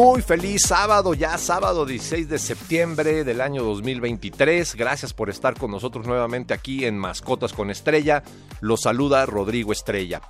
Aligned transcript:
Muy 0.00 0.22
feliz 0.22 0.62
sábado, 0.62 1.12
ya 1.12 1.36
sábado 1.38 1.84
16 1.84 2.28
de 2.28 2.38
septiembre 2.38 3.24
del 3.24 3.40
año 3.40 3.64
2023. 3.64 4.76
Gracias 4.76 5.12
por 5.12 5.28
estar 5.28 5.58
con 5.58 5.72
nosotros 5.72 6.06
nuevamente 6.06 6.54
aquí 6.54 6.84
en 6.84 6.96
Mascotas 6.96 7.52
con 7.52 7.68
Estrella. 7.68 8.22
Los 8.60 8.82
saluda 8.82 9.26
Rodrigo 9.26 9.72
Estrella. 9.72 10.22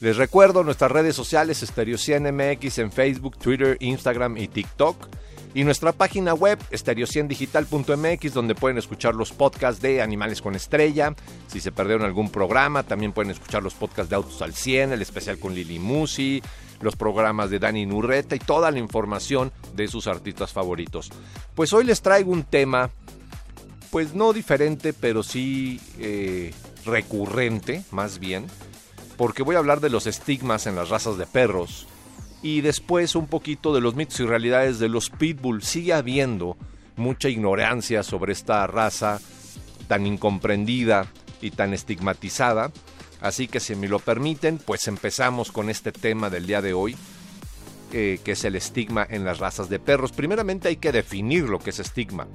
Les 0.00 0.16
recuerdo 0.16 0.64
nuestras 0.64 0.90
redes 0.90 1.14
sociales 1.14 1.60
Stereo 1.60 1.98
100 1.98 2.34
MX 2.34 2.78
en 2.78 2.90
Facebook, 2.90 3.38
Twitter, 3.38 3.76
Instagram 3.78 4.38
y 4.38 4.48
TikTok. 4.48 5.06
Y 5.54 5.64
nuestra 5.64 5.92
página 5.92 6.32
web 6.32 6.58
stereo100digital.mx 6.70 8.32
donde 8.32 8.54
pueden 8.54 8.78
escuchar 8.78 9.14
los 9.14 9.32
podcasts 9.32 9.82
de 9.82 10.00
Animales 10.00 10.40
con 10.40 10.54
Estrella. 10.54 11.14
Si 11.46 11.60
se 11.60 11.72
perdieron 11.72 12.04
algún 12.04 12.30
programa, 12.30 12.82
también 12.84 13.12
pueden 13.12 13.30
escuchar 13.30 13.62
los 13.62 13.74
podcasts 13.74 14.08
de 14.08 14.16
Autos 14.16 14.40
al 14.40 14.54
100, 14.54 14.94
el 14.94 15.02
especial 15.02 15.38
con 15.38 15.54
Lili 15.54 15.78
Musi, 15.78 16.42
los 16.82 16.96
programas 16.96 17.48
de 17.50 17.58
Dani 17.58 17.86
Nurreta 17.86 18.36
y 18.36 18.40
toda 18.40 18.70
la 18.70 18.78
información 18.78 19.52
de 19.74 19.88
sus 19.88 20.06
artistas 20.06 20.52
favoritos. 20.52 21.10
Pues 21.54 21.72
hoy 21.72 21.84
les 21.84 22.02
traigo 22.02 22.30
un 22.30 22.44
tema, 22.44 22.90
pues 23.90 24.14
no 24.14 24.32
diferente, 24.32 24.92
pero 24.92 25.22
sí 25.22 25.80
eh, 25.98 26.52
recurrente, 26.84 27.84
más 27.90 28.18
bien, 28.18 28.46
porque 29.16 29.42
voy 29.42 29.56
a 29.56 29.60
hablar 29.60 29.80
de 29.80 29.90
los 29.90 30.06
estigmas 30.06 30.66
en 30.66 30.76
las 30.76 30.88
razas 30.88 31.16
de 31.16 31.26
perros 31.26 31.86
y 32.42 32.60
después 32.60 33.14
un 33.14 33.26
poquito 33.26 33.72
de 33.72 33.80
los 33.80 33.94
mitos 33.94 34.18
y 34.20 34.26
realidades 34.26 34.78
de 34.78 34.88
los 34.88 35.10
pitbull. 35.10 35.62
Sigue 35.62 35.92
habiendo 35.92 36.56
mucha 36.96 37.28
ignorancia 37.28 38.02
sobre 38.02 38.32
esta 38.32 38.66
raza 38.66 39.20
tan 39.86 40.06
incomprendida 40.06 41.06
y 41.40 41.50
tan 41.50 41.72
estigmatizada 41.72 42.72
Así 43.22 43.46
que 43.46 43.60
si 43.60 43.76
me 43.76 43.88
lo 43.88 44.00
permiten, 44.00 44.58
pues 44.58 44.88
empezamos 44.88 45.52
con 45.52 45.70
este 45.70 45.92
tema 45.92 46.28
del 46.28 46.46
día 46.46 46.60
de 46.60 46.74
hoy, 46.74 46.96
eh, 47.92 48.18
que 48.24 48.32
es 48.32 48.44
el 48.44 48.56
estigma 48.56 49.06
en 49.08 49.24
las 49.24 49.38
razas 49.38 49.68
de 49.68 49.78
perros. 49.78 50.10
Primeramente 50.10 50.68
hay 50.68 50.76
que 50.76 50.90
definir 50.90 51.44
lo 51.44 51.60
que 51.60 51.70
es 51.70 51.78
estigma, 51.78 52.26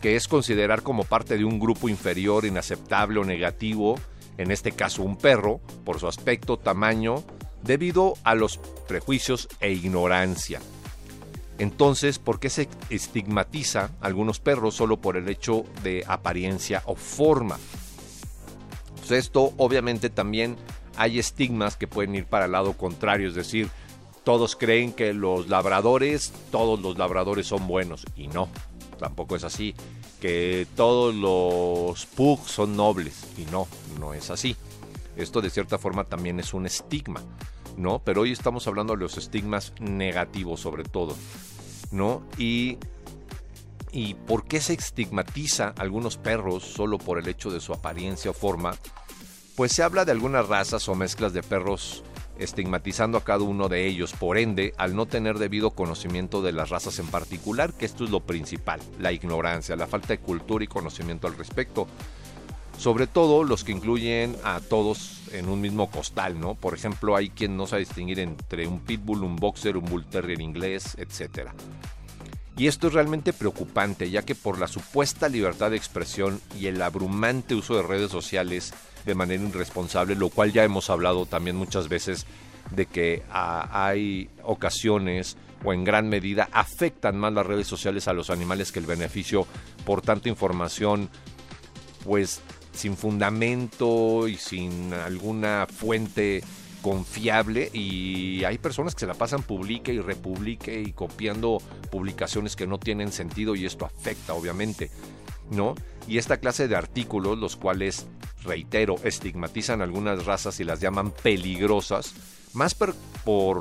que 0.00 0.16
es 0.16 0.26
considerar 0.26 0.82
como 0.82 1.04
parte 1.04 1.38
de 1.38 1.44
un 1.44 1.60
grupo 1.60 1.88
inferior, 1.88 2.44
inaceptable 2.44 3.20
o 3.20 3.24
negativo, 3.24 4.00
en 4.36 4.50
este 4.50 4.72
caso 4.72 5.04
un 5.04 5.16
perro, 5.16 5.60
por 5.84 6.00
su 6.00 6.08
aspecto, 6.08 6.58
tamaño, 6.58 7.22
debido 7.62 8.14
a 8.24 8.34
los 8.34 8.58
prejuicios 8.88 9.48
e 9.60 9.70
ignorancia. 9.70 10.60
Entonces, 11.58 12.18
¿por 12.18 12.40
qué 12.40 12.50
se 12.50 12.68
estigmatiza 12.90 13.90
a 14.00 14.06
algunos 14.06 14.40
perros 14.40 14.74
solo 14.74 14.96
por 15.00 15.16
el 15.16 15.28
hecho 15.28 15.64
de 15.84 16.02
apariencia 16.08 16.82
o 16.86 16.96
forma? 16.96 17.58
Pues 19.02 19.10
esto 19.10 19.52
obviamente 19.56 20.10
también 20.10 20.56
hay 20.96 21.18
estigmas 21.18 21.76
que 21.76 21.88
pueden 21.88 22.14
ir 22.14 22.24
para 22.24 22.44
el 22.44 22.52
lado 22.52 22.74
contrario, 22.74 23.28
es 23.28 23.34
decir, 23.34 23.68
todos 24.22 24.54
creen 24.54 24.92
que 24.92 25.12
los 25.12 25.48
labradores, 25.48 26.32
todos 26.52 26.80
los 26.80 26.96
labradores 26.96 27.48
son 27.48 27.66
buenos 27.66 28.04
y 28.14 28.28
no, 28.28 28.48
tampoco 29.00 29.34
es 29.34 29.42
así, 29.42 29.74
que 30.20 30.68
todos 30.76 31.12
los 31.12 32.06
pugs 32.06 32.48
son 32.48 32.76
nobles 32.76 33.26
y 33.36 33.42
no, 33.50 33.66
no 33.98 34.14
es 34.14 34.30
así. 34.30 34.54
Esto 35.16 35.40
de 35.40 35.50
cierta 35.50 35.78
forma 35.78 36.04
también 36.04 36.38
es 36.38 36.54
un 36.54 36.64
estigma, 36.64 37.22
¿no? 37.76 37.98
Pero 38.04 38.20
hoy 38.20 38.30
estamos 38.30 38.68
hablando 38.68 38.94
de 38.94 39.00
los 39.00 39.18
estigmas 39.18 39.72
negativos 39.80 40.60
sobre 40.60 40.84
todo, 40.84 41.16
¿no? 41.90 42.22
Y 42.38 42.78
¿Y 43.92 44.14
por 44.14 44.44
qué 44.46 44.60
se 44.60 44.72
estigmatiza 44.72 45.74
a 45.76 45.82
algunos 45.82 46.16
perros 46.16 46.64
solo 46.64 46.96
por 46.96 47.18
el 47.18 47.28
hecho 47.28 47.50
de 47.50 47.60
su 47.60 47.74
apariencia 47.74 48.30
o 48.30 48.34
forma? 48.34 48.74
Pues 49.54 49.72
se 49.72 49.82
habla 49.82 50.06
de 50.06 50.12
algunas 50.12 50.48
razas 50.48 50.88
o 50.88 50.94
mezclas 50.94 51.34
de 51.34 51.42
perros 51.42 52.02
estigmatizando 52.38 53.18
a 53.18 53.24
cada 53.24 53.44
uno 53.44 53.68
de 53.68 53.86
ellos, 53.86 54.14
por 54.14 54.38
ende, 54.38 54.72
al 54.78 54.96
no 54.96 55.06
tener 55.06 55.38
debido 55.38 55.72
conocimiento 55.72 56.40
de 56.40 56.52
las 56.52 56.70
razas 56.70 56.98
en 56.98 57.06
particular, 57.06 57.74
que 57.74 57.84
esto 57.84 58.04
es 58.04 58.10
lo 58.10 58.20
principal, 58.20 58.80
la 58.98 59.12
ignorancia, 59.12 59.76
la 59.76 59.86
falta 59.86 60.08
de 60.08 60.18
cultura 60.18 60.64
y 60.64 60.68
conocimiento 60.68 61.26
al 61.26 61.36
respecto. 61.36 61.86
Sobre 62.78 63.06
todo 63.06 63.44
los 63.44 63.62
que 63.62 63.72
incluyen 63.72 64.34
a 64.42 64.60
todos 64.60 65.20
en 65.32 65.48
un 65.48 65.60
mismo 65.60 65.90
costal, 65.90 66.40
¿no? 66.40 66.54
Por 66.54 66.74
ejemplo, 66.74 67.14
hay 67.14 67.28
quien 67.28 67.56
no 67.56 67.66
sabe 67.66 67.80
distinguir 67.80 68.18
entre 68.18 68.66
un 68.66 68.80
pitbull, 68.80 69.22
un 69.22 69.36
boxer, 69.36 69.76
un 69.76 69.84
bull 69.84 70.06
terrier 70.06 70.40
inglés, 70.40 70.96
etcétera. 70.98 71.54
Y 72.56 72.66
esto 72.66 72.88
es 72.88 72.92
realmente 72.92 73.32
preocupante, 73.32 74.10
ya 74.10 74.22
que 74.22 74.34
por 74.34 74.58
la 74.58 74.68
supuesta 74.68 75.28
libertad 75.28 75.70
de 75.70 75.76
expresión 75.76 76.40
y 76.58 76.66
el 76.66 76.82
abrumante 76.82 77.54
uso 77.54 77.76
de 77.76 77.82
redes 77.82 78.10
sociales 78.10 78.74
de 79.06 79.14
manera 79.14 79.42
irresponsable, 79.42 80.14
lo 80.14 80.28
cual 80.28 80.52
ya 80.52 80.62
hemos 80.62 80.90
hablado 80.90 81.24
también 81.26 81.56
muchas 81.56 81.88
veces 81.88 82.26
de 82.70 82.86
que 82.86 83.22
ah, 83.30 83.68
hay 83.72 84.28
ocasiones 84.42 85.36
o 85.64 85.72
en 85.72 85.84
gran 85.84 86.08
medida 86.08 86.48
afectan 86.52 87.16
más 87.16 87.32
las 87.32 87.46
redes 87.46 87.66
sociales 87.66 88.06
a 88.06 88.12
los 88.12 88.30
animales 88.30 88.70
que 88.70 88.80
el 88.80 88.86
beneficio. 88.86 89.46
Por 89.84 90.02
tanta 90.02 90.28
información 90.28 91.08
pues 92.04 92.40
sin 92.72 92.96
fundamento 92.96 94.28
y 94.28 94.36
sin 94.36 94.92
alguna 94.92 95.66
fuente 95.66 96.42
confiable 96.82 97.70
y 97.72 98.44
hay 98.44 98.58
personas 98.58 98.94
que 98.94 99.00
se 99.00 99.06
la 99.06 99.14
pasan 99.14 99.42
publique 99.42 99.94
y 99.94 100.00
republique 100.00 100.82
y 100.82 100.92
copiando 100.92 101.62
publicaciones 101.90 102.56
que 102.56 102.66
no 102.66 102.78
tienen 102.78 103.12
sentido 103.12 103.54
y 103.54 103.64
esto 103.64 103.86
afecta 103.86 104.34
obviamente, 104.34 104.90
¿no? 105.50 105.74
Y 106.06 106.18
esta 106.18 106.38
clase 106.38 106.68
de 106.68 106.76
artículos, 106.76 107.38
los 107.38 107.56
cuales, 107.56 108.06
reitero, 108.42 108.96
estigmatizan 109.04 109.80
algunas 109.80 110.26
razas 110.26 110.58
y 110.60 110.64
las 110.64 110.80
llaman 110.80 111.12
peligrosas, 111.12 112.14
más 112.52 112.74
por, 112.74 112.94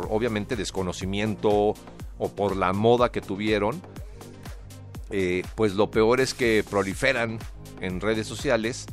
obviamente 0.09 0.55
desconocimiento 0.55 1.75
o 2.17 2.29
por 2.35 2.57
la 2.57 2.73
moda 2.73 3.11
que 3.11 3.21
tuvieron, 3.21 3.81
eh, 5.11 5.43
pues 5.55 5.75
lo 5.75 5.91
peor 5.91 6.19
es 6.19 6.33
que 6.33 6.65
proliferan 6.67 7.37
en 7.79 8.01
redes 8.01 8.27
sociales 8.27 8.87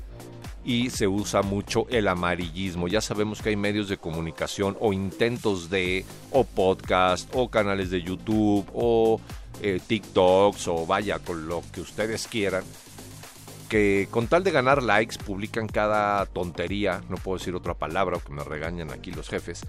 y 0.69 0.91
se 0.91 1.09
usa 1.09 1.41
mucho 1.41 1.87
el 1.89 2.09
amarillismo. 2.09 2.89
Ya 2.89 3.01
sabemos 3.01 3.41
que 3.41 3.49
hay 3.49 3.57
medios 3.57 3.89
de 3.89 3.97
comunicación 3.97 4.77
o 4.81 4.93
intentos 4.93 5.71
de, 5.71 6.05
o 6.31 6.45
podcast, 6.45 7.27
o 7.35 7.49
canales 7.49 7.89
de 7.89 8.03
YouTube, 8.03 8.67
o 8.75 9.19
eh, 9.63 9.81
TikToks, 9.85 10.69
o 10.69 10.85
vaya, 10.85 11.21
con 11.21 11.49
lo 11.49 11.63
que 11.73 11.81
ustedes 11.81 12.29
quieran, 12.29 12.65
que 13.71 14.09
con 14.11 14.27
tal 14.27 14.45
de 14.45 14.51
ganar 14.51 14.83
likes 14.83 15.17
publican 15.17 15.69
cada 15.69 16.27
tontería, 16.27 17.01
no 17.09 17.17
puedo 17.17 17.39
decir 17.39 17.55
otra 17.55 17.73
palabra, 17.73 18.19
que 18.21 18.35
me 18.35 18.45
regañan 18.45 18.91
aquí 18.91 19.11
los 19.11 19.31
jefes. 19.31 19.63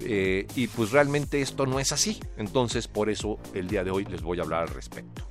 Eh, 0.00 0.46
y 0.56 0.66
pues 0.68 0.92
realmente 0.92 1.42
esto 1.42 1.66
no 1.66 1.78
es 1.78 1.92
así. 1.92 2.18
Entonces 2.38 2.88
por 2.88 3.10
eso 3.10 3.38
el 3.52 3.68
día 3.68 3.84
de 3.84 3.90
hoy 3.90 4.06
les 4.06 4.22
voy 4.22 4.38
a 4.38 4.44
hablar 4.44 4.62
al 4.62 4.68
respecto. 4.68 5.28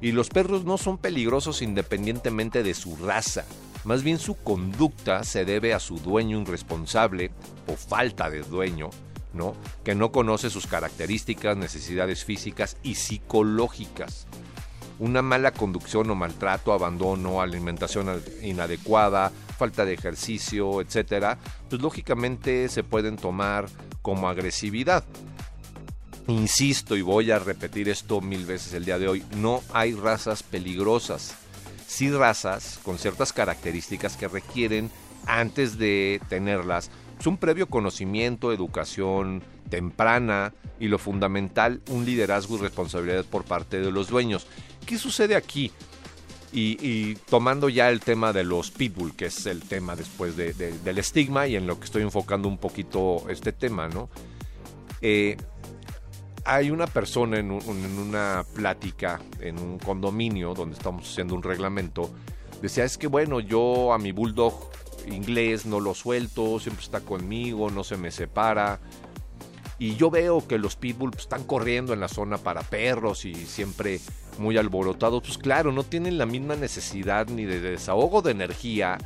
Y 0.00 0.12
los 0.12 0.30
perros 0.30 0.64
no 0.64 0.78
son 0.78 0.96
peligrosos 0.96 1.60
independientemente 1.60 2.62
de 2.62 2.72
su 2.72 2.96
raza. 2.96 3.44
Más 3.84 4.02
bien 4.02 4.18
su 4.18 4.34
conducta 4.34 5.24
se 5.24 5.44
debe 5.44 5.72
a 5.72 5.80
su 5.80 5.98
dueño 5.98 6.40
irresponsable 6.40 7.30
o 7.66 7.76
falta 7.76 8.28
de 8.28 8.42
dueño, 8.42 8.90
¿no? 9.32 9.54
Que 9.84 9.94
no 9.94 10.12
conoce 10.12 10.50
sus 10.50 10.66
características, 10.66 11.56
necesidades 11.56 12.24
físicas 12.24 12.76
y 12.82 12.96
psicológicas. 12.96 14.26
Una 14.98 15.22
mala 15.22 15.52
conducción 15.52 16.10
o 16.10 16.14
maltrato, 16.16 16.72
abandono, 16.72 17.40
alimentación 17.40 18.20
inadecuada, 18.42 19.30
falta 19.56 19.84
de 19.84 19.94
ejercicio, 19.94 20.80
etcétera, 20.80 21.38
pues 21.70 21.80
lógicamente 21.80 22.68
se 22.68 22.82
pueden 22.82 23.16
tomar 23.16 23.66
como 24.02 24.28
agresividad. 24.28 25.04
Insisto 26.26 26.96
y 26.96 27.02
voy 27.02 27.30
a 27.30 27.38
repetir 27.38 27.88
esto 27.88 28.20
mil 28.20 28.44
veces 28.44 28.74
el 28.74 28.84
día 28.84 28.98
de 28.98 29.08
hoy, 29.08 29.24
no 29.36 29.62
hay 29.72 29.94
razas 29.94 30.42
peligrosas 30.42 31.36
sí 31.88 32.10
razas 32.10 32.78
con 32.84 32.98
ciertas 32.98 33.32
características 33.32 34.16
que 34.16 34.28
requieren, 34.28 34.90
antes 35.26 35.78
de 35.78 36.20
tenerlas, 36.28 36.90
pues, 37.16 37.26
un 37.26 37.38
previo 37.38 37.66
conocimiento, 37.66 38.52
educación 38.52 39.42
temprana 39.70 40.52
y 40.78 40.86
lo 40.88 40.98
fundamental, 40.98 41.80
un 41.88 42.04
liderazgo 42.04 42.56
y 42.56 42.60
responsabilidad 42.60 43.24
por 43.24 43.44
parte 43.44 43.80
de 43.80 43.90
los 43.90 44.08
dueños. 44.08 44.46
¿Qué 44.86 44.98
sucede 44.98 45.34
aquí? 45.34 45.72
Y, 46.50 47.14
tomando 47.28 47.68
ya 47.68 47.90
el 47.90 48.00
tema 48.00 48.32
de 48.32 48.42
los 48.42 48.70
pitbull, 48.70 49.14
que 49.14 49.26
es 49.26 49.44
el 49.46 49.62
tema 49.62 49.96
después 49.96 50.34
del 50.36 50.98
estigma 50.98 51.46
y 51.46 51.56
en 51.56 51.66
lo 51.66 51.78
que 51.78 51.84
estoy 51.84 52.02
enfocando 52.02 52.48
un 52.48 52.56
poquito 52.56 53.28
este 53.28 53.52
tema, 53.52 53.88
¿no? 53.88 54.08
Eh, 55.02 55.36
hay 56.44 56.70
una 56.70 56.86
persona 56.86 57.38
en, 57.38 57.50
una 57.50 58.44
plática 58.54 59.20
en 59.40 59.58
un 59.58 59.78
condominio 59.78 60.54
donde 60.54 60.76
estamos 60.76 61.10
haciendo 61.10 61.34
un 61.34 61.42
reglamento. 61.42 62.10
Decía, 62.62 62.84
es 62.84 62.98
que 62.98 63.06
bueno, 63.06 63.40
yo 63.40 63.92
a 63.92 63.98
mi 63.98 64.12
bulldog 64.12 64.70
inglés 65.06 65.66
no 65.66 65.80
lo 65.80 65.94
suelto, 65.94 66.58
siempre 66.58 66.84
está 66.84 67.00
conmigo, 67.00 67.70
no 67.70 67.84
se 67.84 67.96
me 67.96 68.10
separa. 68.10 68.80
Y 69.78 69.94
yo 69.94 70.10
veo 70.10 70.46
que 70.46 70.58
los 70.58 70.74
pitbull 70.74 71.10
pues, 71.10 71.22
están 71.24 71.44
corriendo 71.44 71.92
en 71.92 72.00
la 72.00 72.08
zona 72.08 72.38
para 72.38 72.62
perros 72.62 73.24
y 73.24 73.34
siempre 73.34 74.00
muy 74.38 74.56
alborotados. 74.56 75.22
Pues 75.22 75.38
claro, 75.38 75.70
no 75.70 75.84
tienen 75.84 76.18
la 76.18 76.26
misma 76.26 76.56
necesidad 76.56 77.28
ni 77.28 77.44
de 77.44 77.60
desahogo 77.60 78.22
de 78.22 78.32
energía 78.32 78.98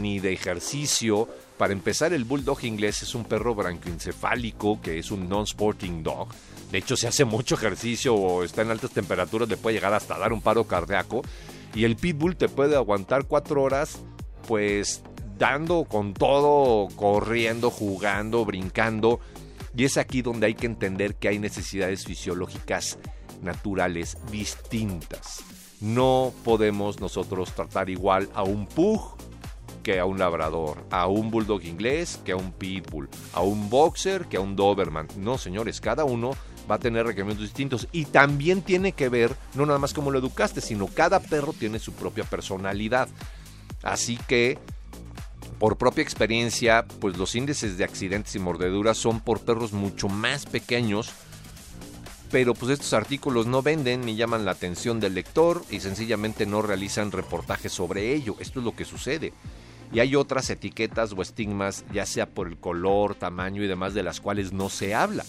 ni 0.00 0.20
de 0.20 0.32
ejercicio. 0.32 1.28
Para 1.58 1.72
empezar, 1.72 2.12
el 2.12 2.24
bulldog 2.24 2.64
inglés 2.64 3.02
es 3.02 3.14
un 3.14 3.24
perro 3.24 3.54
branquioencefálico 3.54 4.80
que 4.80 4.98
es 4.98 5.10
un 5.10 5.28
non-sporting 5.28 6.02
dog. 6.02 6.28
De 6.72 6.78
hecho, 6.78 6.96
si 6.96 7.06
hace 7.06 7.26
mucho 7.26 7.54
ejercicio 7.54 8.14
o 8.14 8.44
está 8.44 8.62
en 8.62 8.70
altas 8.70 8.92
temperaturas, 8.92 9.46
le 9.46 9.58
puede 9.58 9.76
llegar 9.76 9.92
hasta 9.92 10.16
dar 10.16 10.32
un 10.32 10.40
paro 10.40 10.64
cardíaco. 10.64 11.20
Y 11.74 11.84
el 11.84 11.96
pitbull 11.96 12.34
te 12.34 12.48
puede 12.48 12.76
aguantar 12.76 13.26
cuatro 13.26 13.62
horas, 13.62 13.98
pues 14.48 15.02
dando 15.36 15.84
con 15.84 16.14
todo, 16.14 16.88
corriendo, 16.96 17.70
jugando, 17.70 18.46
brincando. 18.46 19.20
Y 19.76 19.84
es 19.84 19.98
aquí 19.98 20.22
donde 20.22 20.46
hay 20.46 20.54
que 20.54 20.64
entender 20.64 21.14
que 21.14 21.28
hay 21.28 21.38
necesidades 21.38 22.06
fisiológicas 22.06 22.98
naturales 23.42 24.16
distintas. 24.30 25.44
No 25.82 26.32
podemos 26.42 27.00
nosotros 27.00 27.52
tratar 27.52 27.90
igual 27.90 28.30
a 28.34 28.44
un 28.44 28.66
pug 28.66 29.18
que 29.82 30.00
a 30.00 30.06
un 30.06 30.18
labrador, 30.18 30.86
a 30.90 31.06
un 31.06 31.30
bulldog 31.30 31.64
inglés 31.64 32.18
que 32.24 32.32
a 32.32 32.36
un 32.36 32.52
pitbull, 32.52 33.10
a 33.34 33.42
un 33.42 33.68
boxer 33.68 34.24
que 34.24 34.38
a 34.38 34.40
un 34.40 34.56
doberman. 34.56 35.08
No, 35.18 35.36
señores, 35.36 35.80
cada 35.80 36.04
uno 36.04 36.30
va 36.70 36.76
a 36.76 36.78
tener 36.78 37.06
requerimientos 37.06 37.46
distintos 37.46 37.88
y 37.92 38.06
también 38.06 38.62
tiene 38.62 38.92
que 38.92 39.08
ver 39.08 39.34
no 39.54 39.66
nada 39.66 39.78
más 39.78 39.94
cómo 39.94 40.10
lo 40.10 40.18
educaste, 40.18 40.60
sino 40.60 40.86
cada 40.86 41.20
perro 41.20 41.52
tiene 41.52 41.78
su 41.78 41.92
propia 41.92 42.24
personalidad. 42.24 43.08
Así 43.82 44.18
que 44.28 44.58
por 45.58 45.78
propia 45.78 46.02
experiencia, 46.02 46.86
pues 47.00 47.16
los 47.16 47.36
índices 47.36 47.78
de 47.78 47.84
accidentes 47.84 48.34
y 48.34 48.40
mordeduras 48.40 48.98
son 48.98 49.20
por 49.20 49.40
perros 49.40 49.72
mucho 49.72 50.08
más 50.08 50.44
pequeños, 50.44 51.10
pero 52.32 52.54
pues 52.54 52.72
estos 52.72 52.92
artículos 52.94 53.46
no 53.46 53.62
venden 53.62 54.00
ni 54.00 54.16
llaman 54.16 54.44
la 54.44 54.50
atención 54.50 54.98
del 54.98 55.14
lector 55.14 55.62
y 55.70 55.78
sencillamente 55.78 56.46
no 56.46 56.62
realizan 56.62 57.12
reportajes 57.12 57.70
sobre 57.70 58.12
ello. 58.12 58.34
Esto 58.40 58.58
es 58.58 58.64
lo 58.64 58.74
que 58.74 58.84
sucede. 58.84 59.32
Y 59.92 60.00
hay 60.00 60.16
otras 60.16 60.48
etiquetas 60.50 61.12
o 61.12 61.22
estigmas, 61.22 61.84
ya 61.92 62.06
sea 62.06 62.26
por 62.26 62.48
el 62.48 62.56
color, 62.56 63.14
tamaño 63.14 63.62
y 63.62 63.68
demás, 63.68 63.92
de 63.94 64.02
las 64.02 64.20
cuales 64.20 64.52
no 64.52 64.70
se 64.70 64.94
habla. 64.94 65.24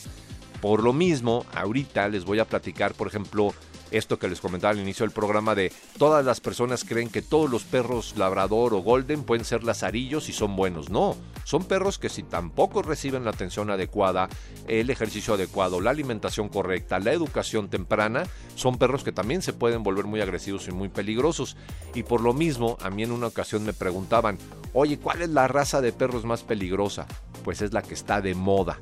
Por 0.63 0.81
lo 0.81 0.93
mismo, 0.93 1.45
ahorita 1.53 2.07
les 2.07 2.23
voy 2.23 2.39
a 2.39 2.45
platicar, 2.45 2.93
por 2.93 3.07
ejemplo, 3.07 3.53
esto 3.91 4.17
que 4.17 4.29
les 4.29 4.39
comentaba 4.39 4.71
al 4.71 4.79
inicio 4.79 5.05
del 5.05 5.11
programa 5.11 5.55
de 5.55 5.73
todas 5.97 6.23
las 6.23 6.39
personas 6.39 6.85
creen 6.85 7.09
que 7.09 7.21
todos 7.21 7.49
los 7.49 7.63
perros 7.63 8.13
labrador 8.15 8.73
o 8.73 8.77
golden 8.77 9.23
pueden 9.23 9.43
ser 9.43 9.65
lazarillos 9.65 10.29
y 10.29 10.31
son 10.31 10.55
buenos. 10.55 10.89
No, 10.89 11.17
son 11.43 11.65
perros 11.65 11.99
que 11.99 12.07
si 12.07 12.23
tampoco 12.23 12.81
reciben 12.81 13.25
la 13.25 13.31
atención 13.31 13.69
adecuada, 13.71 14.29
el 14.69 14.89
ejercicio 14.89 15.33
adecuado, 15.33 15.81
la 15.81 15.89
alimentación 15.89 16.47
correcta, 16.47 16.97
la 16.97 17.11
educación 17.11 17.67
temprana, 17.67 18.23
son 18.55 18.77
perros 18.77 19.03
que 19.03 19.11
también 19.11 19.41
se 19.41 19.51
pueden 19.51 19.83
volver 19.83 20.05
muy 20.05 20.21
agresivos 20.21 20.69
y 20.69 20.71
muy 20.71 20.87
peligrosos. 20.87 21.57
Y 21.93 22.03
por 22.03 22.21
lo 22.21 22.31
mismo, 22.31 22.77
a 22.81 22.89
mí 22.89 23.03
en 23.03 23.11
una 23.11 23.27
ocasión 23.27 23.65
me 23.65 23.73
preguntaban, 23.73 24.37
oye, 24.71 24.97
¿cuál 24.97 25.23
es 25.23 25.29
la 25.29 25.49
raza 25.49 25.81
de 25.81 25.91
perros 25.91 26.23
más 26.23 26.43
peligrosa? 26.43 27.05
Pues 27.43 27.61
es 27.61 27.73
la 27.73 27.81
que 27.81 27.95
está 27.95 28.21
de 28.21 28.33
moda. 28.33 28.79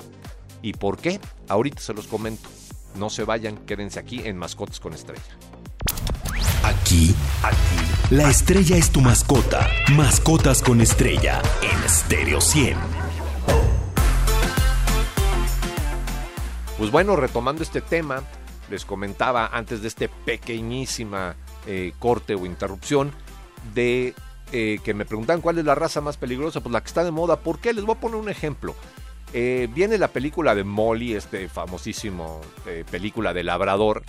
¿Y 0.61 0.73
por 0.73 0.97
qué? 0.97 1.19
Ahorita 1.47 1.81
se 1.81 1.93
los 1.93 2.07
comento. 2.07 2.47
No 2.95 3.09
se 3.09 3.23
vayan, 3.23 3.57
quédense 3.65 3.99
aquí 3.99 4.21
en 4.25 4.37
Mascotas 4.37 4.79
con 4.79 4.93
Estrella. 4.93 5.21
Aquí, 6.63 7.15
aquí, 7.43 8.15
la 8.15 8.29
estrella 8.29 8.77
es 8.77 8.91
tu 8.91 9.01
mascota. 9.01 9.67
Mascotas 9.95 10.61
con 10.61 10.81
Estrella 10.81 11.41
en 11.61 11.89
Stereo 11.89 12.39
100. 12.39 12.77
Pues 16.77 16.91
bueno, 16.91 17.15
retomando 17.15 17.63
este 17.63 17.81
tema, 17.81 18.21
les 18.69 18.85
comentaba 18.85 19.47
antes 19.47 19.81
de 19.81 19.87
este 19.87 20.09
pequeñísima 20.09 21.35
eh, 21.65 21.93
corte 21.99 22.35
o 22.35 22.45
interrupción 22.45 23.11
de 23.73 24.13
eh, 24.51 24.79
que 24.83 24.93
me 24.93 25.05
preguntan 25.05 25.41
cuál 25.41 25.57
es 25.57 25.65
la 25.65 25.75
raza 25.75 26.01
más 26.01 26.17
peligrosa, 26.17 26.59
pues 26.61 26.73
la 26.73 26.81
que 26.81 26.87
está 26.87 27.03
de 27.03 27.11
moda. 27.11 27.39
¿Por 27.39 27.59
qué? 27.59 27.73
Les 27.73 27.85
voy 27.85 27.95
a 27.95 27.99
poner 27.99 28.17
un 28.17 28.29
ejemplo. 28.29 28.75
Eh, 29.33 29.69
viene 29.73 29.97
la 29.97 30.09
película 30.09 30.53
de 30.55 30.63
Molly, 30.63 31.13
este 31.13 31.47
famosísimo 31.47 32.41
eh, 32.65 32.83
película 32.89 33.33
de 33.33 33.43
Labrador, 33.43 34.03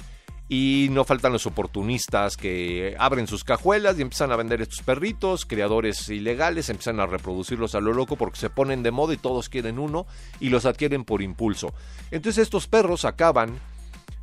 y 0.49 0.89
no 0.91 1.05
faltan 1.05 1.33
los 1.33 1.47
oportunistas 1.47 2.37
que 2.37 2.95
abren 2.99 3.27
sus 3.27 3.45
cajuelas 3.45 3.99
y 3.99 4.03
empiezan 4.03 4.33
a 4.33 4.37
vender 4.37 4.61
estos 4.61 4.83
perritos, 4.83 5.47
criadores 5.47 6.09
ilegales, 6.09 6.69
empiezan 6.69 7.01
a 7.01 7.07
reproducirlos 7.07 7.75
a 7.75 7.81
lo 7.81 7.95
loco 7.95 8.17
porque 8.17 8.39
se 8.39 8.51
ponen 8.51 8.83
de 8.83 8.91
moda 8.91 9.15
y 9.15 9.17
todos 9.17 9.49
quieren 9.49 9.79
uno 9.79 10.07
y 10.41 10.51
los 10.51 10.67
adquieren 10.67 11.05
por 11.05 11.23
impulso. 11.23 11.73
Entonces 12.11 12.43
estos 12.43 12.67
perros 12.67 13.05
acaban 13.05 13.59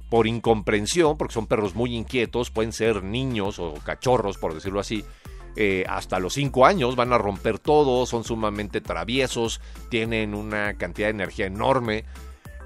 por 0.10 0.28
incomprensión, 0.28 1.18
porque 1.18 1.34
son 1.34 1.48
perros 1.48 1.76
muy 1.76 1.96
inquietos, 1.96 2.52
pueden 2.52 2.74
ser 2.74 3.04
niños 3.04 3.58
o 3.58 3.76
cachorros, 3.84 4.38
por 4.38 4.54
decirlo 4.54 4.80
así, 4.80 5.06
eh, 5.62 5.84
hasta 5.90 6.20
los 6.20 6.36
5 6.36 6.66
años, 6.66 6.96
van 6.96 7.12
a 7.12 7.18
romper 7.18 7.60
todo, 7.60 8.06
son 8.06 8.24
sumamente 8.24 8.80
traviesos, 8.80 9.60
tienen 9.90 10.34
una 10.34 10.76
cantidad 10.76 11.08
de 11.08 11.16
energía 11.16 11.48
enorme 11.48 12.06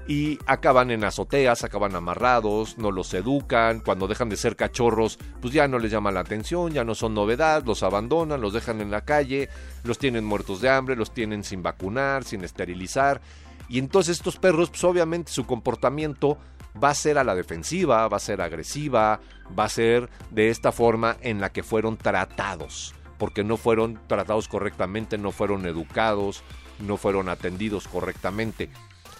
y 0.06 0.38
acaban 0.46 0.92
en 0.92 1.02
azoteas, 1.02 1.64
acaban 1.64 1.96
amarrados, 1.96 2.78
no 2.78 2.92
los 2.92 3.12
educan, 3.12 3.80
cuando 3.80 4.06
dejan 4.06 4.28
de 4.28 4.36
ser 4.36 4.54
cachorros, 4.54 5.18
pues 5.42 5.52
ya 5.52 5.66
no 5.66 5.80
les 5.80 5.90
llama 5.90 6.12
la 6.12 6.20
atención, 6.20 6.72
ya 6.72 6.84
no 6.84 6.94
son 6.94 7.14
novedad, 7.14 7.64
los 7.64 7.82
abandonan, 7.82 8.40
los 8.40 8.52
dejan 8.52 8.80
en 8.80 8.92
la 8.92 9.00
calle, 9.00 9.48
los 9.82 9.98
tienen 9.98 10.24
muertos 10.24 10.60
de 10.60 10.68
hambre, 10.68 10.94
los 10.94 11.12
tienen 11.12 11.42
sin 11.42 11.64
vacunar, 11.64 12.22
sin 12.22 12.44
esterilizar. 12.44 13.20
Y 13.68 13.80
entonces 13.80 14.18
estos 14.18 14.36
perros, 14.36 14.70
pues 14.70 14.84
obviamente 14.84 15.32
su 15.32 15.46
comportamiento 15.46 16.38
va 16.82 16.90
a 16.90 16.94
ser 16.94 17.18
a 17.18 17.24
la 17.24 17.34
defensiva, 17.34 18.08
va 18.08 18.16
a 18.16 18.20
ser 18.20 18.40
agresiva, 18.40 19.20
va 19.56 19.64
a 19.64 19.68
ser 19.68 20.08
de 20.30 20.50
esta 20.50 20.72
forma 20.72 21.16
en 21.20 21.40
la 21.40 21.52
que 21.52 21.62
fueron 21.62 21.96
tratados, 21.96 22.94
porque 23.18 23.44
no 23.44 23.56
fueron 23.56 24.00
tratados 24.06 24.48
correctamente, 24.48 25.18
no 25.18 25.32
fueron 25.32 25.66
educados, 25.66 26.42
no 26.80 26.96
fueron 26.96 27.28
atendidos 27.28 27.88
correctamente. 27.88 28.70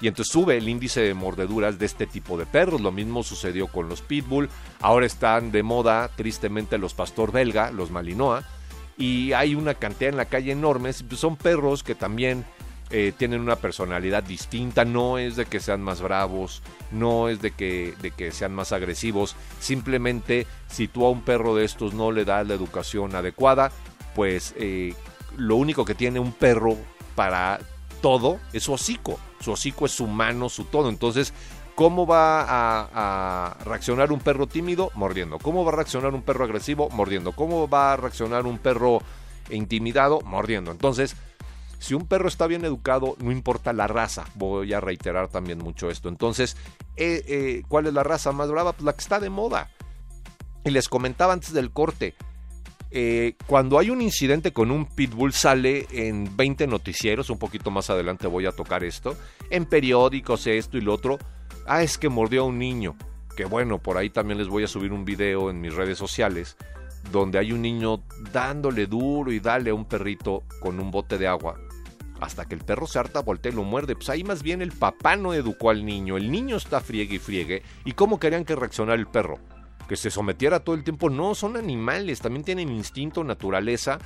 Y 0.00 0.08
entonces 0.08 0.32
sube 0.32 0.56
el 0.56 0.68
índice 0.68 1.00
de 1.00 1.14
mordeduras 1.14 1.78
de 1.78 1.86
este 1.86 2.06
tipo 2.06 2.36
de 2.36 2.46
perros. 2.46 2.80
Lo 2.80 2.92
mismo 2.92 3.22
sucedió 3.22 3.68
con 3.68 3.88
los 3.88 4.02
pitbull. 4.02 4.50
Ahora 4.80 5.06
están 5.06 5.52
de 5.52 5.62
moda, 5.62 6.10
tristemente, 6.14 6.78
los 6.78 6.94
pastor 6.94 7.32
belga, 7.32 7.70
los 7.70 7.90
malinois. 7.90 8.44
Y 8.98 9.32
hay 9.32 9.54
una 9.54 9.74
cantidad 9.74 10.10
en 10.10 10.16
la 10.16 10.26
calle 10.26 10.52
enormes. 10.52 11.04
Son 11.16 11.36
perros 11.36 11.82
que 11.82 11.94
también 11.94 12.44
eh, 12.90 13.12
tienen 13.16 13.40
una 13.40 13.56
personalidad 13.56 14.22
distinta, 14.22 14.84
no 14.84 15.18
es 15.18 15.36
de 15.36 15.46
que 15.46 15.60
sean 15.60 15.82
más 15.82 16.00
bravos, 16.00 16.62
no 16.92 17.28
es 17.28 17.40
de 17.40 17.50
que, 17.50 17.94
de 18.00 18.10
que 18.10 18.30
sean 18.30 18.54
más 18.54 18.72
agresivos, 18.72 19.36
simplemente 19.58 20.46
si 20.68 20.86
tú 20.86 21.06
a 21.06 21.10
un 21.10 21.22
perro 21.22 21.54
de 21.54 21.64
estos 21.64 21.94
no 21.94 22.12
le 22.12 22.24
das 22.24 22.46
la 22.46 22.54
educación 22.54 23.14
adecuada, 23.14 23.72
pues 24.14 24.54
eh, 24.58 24.94
lo 25.36 25.56
único 25.56 25.84
que 25.84 25.94
tiene 25.94 26.20
un 26.20 26.32
perro 26.32 26.76
para 27.14 27.58
todo 28.00 28.38
es 28.52 28.64
su 28.64 28.72
hocico, 28.74 29.18
su 29.40 29.52
hocico 29.52 29.86
es 29.86 29.92
su 29.92 30.06
mano, 30.06 30.48
su 30.48 30.64
todo, 30.64 30.88
entonces 30.88 31.32
¿Cómo 31.74 32.06
va 32.06 32.42
a, 32.42 32.88
a, 32.94 33.64
reaccionar 33.64 34.12
un 34.12 34.20
perro 34.20 34.46
tímido? 34.46 34.92
Mordiendo. 34.94 35.40
¿Cómo 35.40 35.64
va 35.64 35.72
a 35.72 35.74
reaccionar 35.74 36.14
un 36.14 36.22
perro 36.22 36.44
agresivo? 36.44 36.88
Mordiendo. 36.90 37.32
¿Cómo 37.32 37.68
va 37.68 37.94
a 37.94 37.96
reaccionar 37.96 38.46
un 38.46 38.58
perro 38.58 39.00
intimidado? 39.50 40.20
Mordiendo. 40.20 40.70
Entonces, 40.70 41.16
si 41.84 41.92
un 41.92 42.06
perro 42.06 42.28
está 42.28 42.46
bien 42.46 42.64
educado, 42.64 43.14
no 43.20 43.30
importa 43.30 43.74
la 43.74 43.86
raza. 43.86 44.24
Voy 44.36 44.72
a 44.72 44.80
reiterar 44.80 45.28
también 45.28 45.58
mucho 45.58 45.90
esto. 45.90 46.08
Entonces, 46.08 46.56
eh, 46.96 47.22
eh, 47.28 47.62
¿cuál 47.68 47.86
es 47.86 47.92
la 47.92 48.02
raza 48.02 48.32
más 48.32 48.50
brava? 48.50 48.72
Pues 48.72 48.84
la 48.84 48.94
que 48.94 49.02
está 49.02 49.20
de 49.20 49.28
moda. 49.28 49.68
Y 50.64 50.70
les 50.70 50.88
comentaba 50.88 51.34
antes 51.34 51.52
del 51.52 51.72
corte. 51.72 52.14
Eh, 52.90 53.36
cuando 53.46 53.78
hay 53.78 53.90
un 53.90 54.00
incidente 54.00 54.50
con 54.50 54.70
un 54.70 54.86
pitbull 54.86 55.34
sale 55.34 55.86
en 55.90 56.34
20 56.34 56.66
noticieros, 56.68 57.28
un 57.28 57.38
poquito 57.38 57.70
más 57.70 57.90
adelante 57.90 58.28
voy 58.28 58.46
a 58.46 58.52
tocar 58.52 58.82
esto, 58.82 59.14
en 59.50 59.66
periódicos, 59.66 60.46
esto 60.46 60.78
y 60.78 60.80
lo 60.80 60.94
otro. 60.94 61.18
Ah, 61.66 61.82
es 61.82 61.98
que 61.98 62.08
mordió 62.08 62.42
a 62.42 62.46
un 62.46 62.58
niño. 62.58 62.96
Que 63.36 63.44
bueno, 63.44 63.78
por 63.78 63.98
ahí 63.98 64.08
también 64.08 64.38
les 64.38 64.48
voy 64.48 64.64
a 64.64 64.68
subir 64.68 64.90
un 64.90 65.04
video 65.04 65.50
en 65.50 65.60
mis 65.60 65.74
redes 65.74 65.98
sociales 65.98 66.56
donde 67.12 67.38
hay 67.38 67.52
un 67.52 67.60
niño 67.60 68.02
dándole 68.32 68.86
duro 68.86 69.30
y 69.30 69.38
dale 69.38 69.68
a 69.68 69.74
un 69.74 69.84
perrito 69.84 70.44
con 70.60 70.80
un 70.80 70.90
bote 70.90 71.18
de 71.18 71.26
agua 71.26 71.58
hasta 72.20 72.46
que 72.46 72.54
el 72.54 72.64
perro 72.64 72.86
se 72.86 72.98
harta, 72.98 73.20
voltea 73.20 73.52
y 73.52 73.54
lo 73.54 73.64
muerde. 73.64 73.94
Pues 73.94 74.08
ahí 74.08 74.24
más 74.24 74.42
bien 74.42 74.62
el 74.62 74.72
papá 74.72 75.16
no 75.16 75.34
educó 75.34 75.70
al 75.70 75.84
niño, 75.84 76.16
el 76.16 76.30
niño 76.30 76.56
está 76.56 76.80
friegue 76.80 77.16
y 77.16 77.18
friegue. 77.18 77.62
¿Y 77.84 77.92
cómo 77.92 78.18
querían 78.18 78.44
que 78.44 78.56
reaccionara 78.56 78.98
el 78.98 79.06
perro? 79.06 79.38
¿Que 79.88 79.96
se 79.96 80.10
sometiera 80.10 80.60
todo 80.60 80.74
el 80.74 80.84
tiempo? 80.84 81.10
No, 81.10 81.34
son 81.34 81.56
animales, 81.56 82.20
también 82.20 82.44
tienen 82.44 82.70
instinto, 82.70 83.22
naturaleza. 83.24 83.98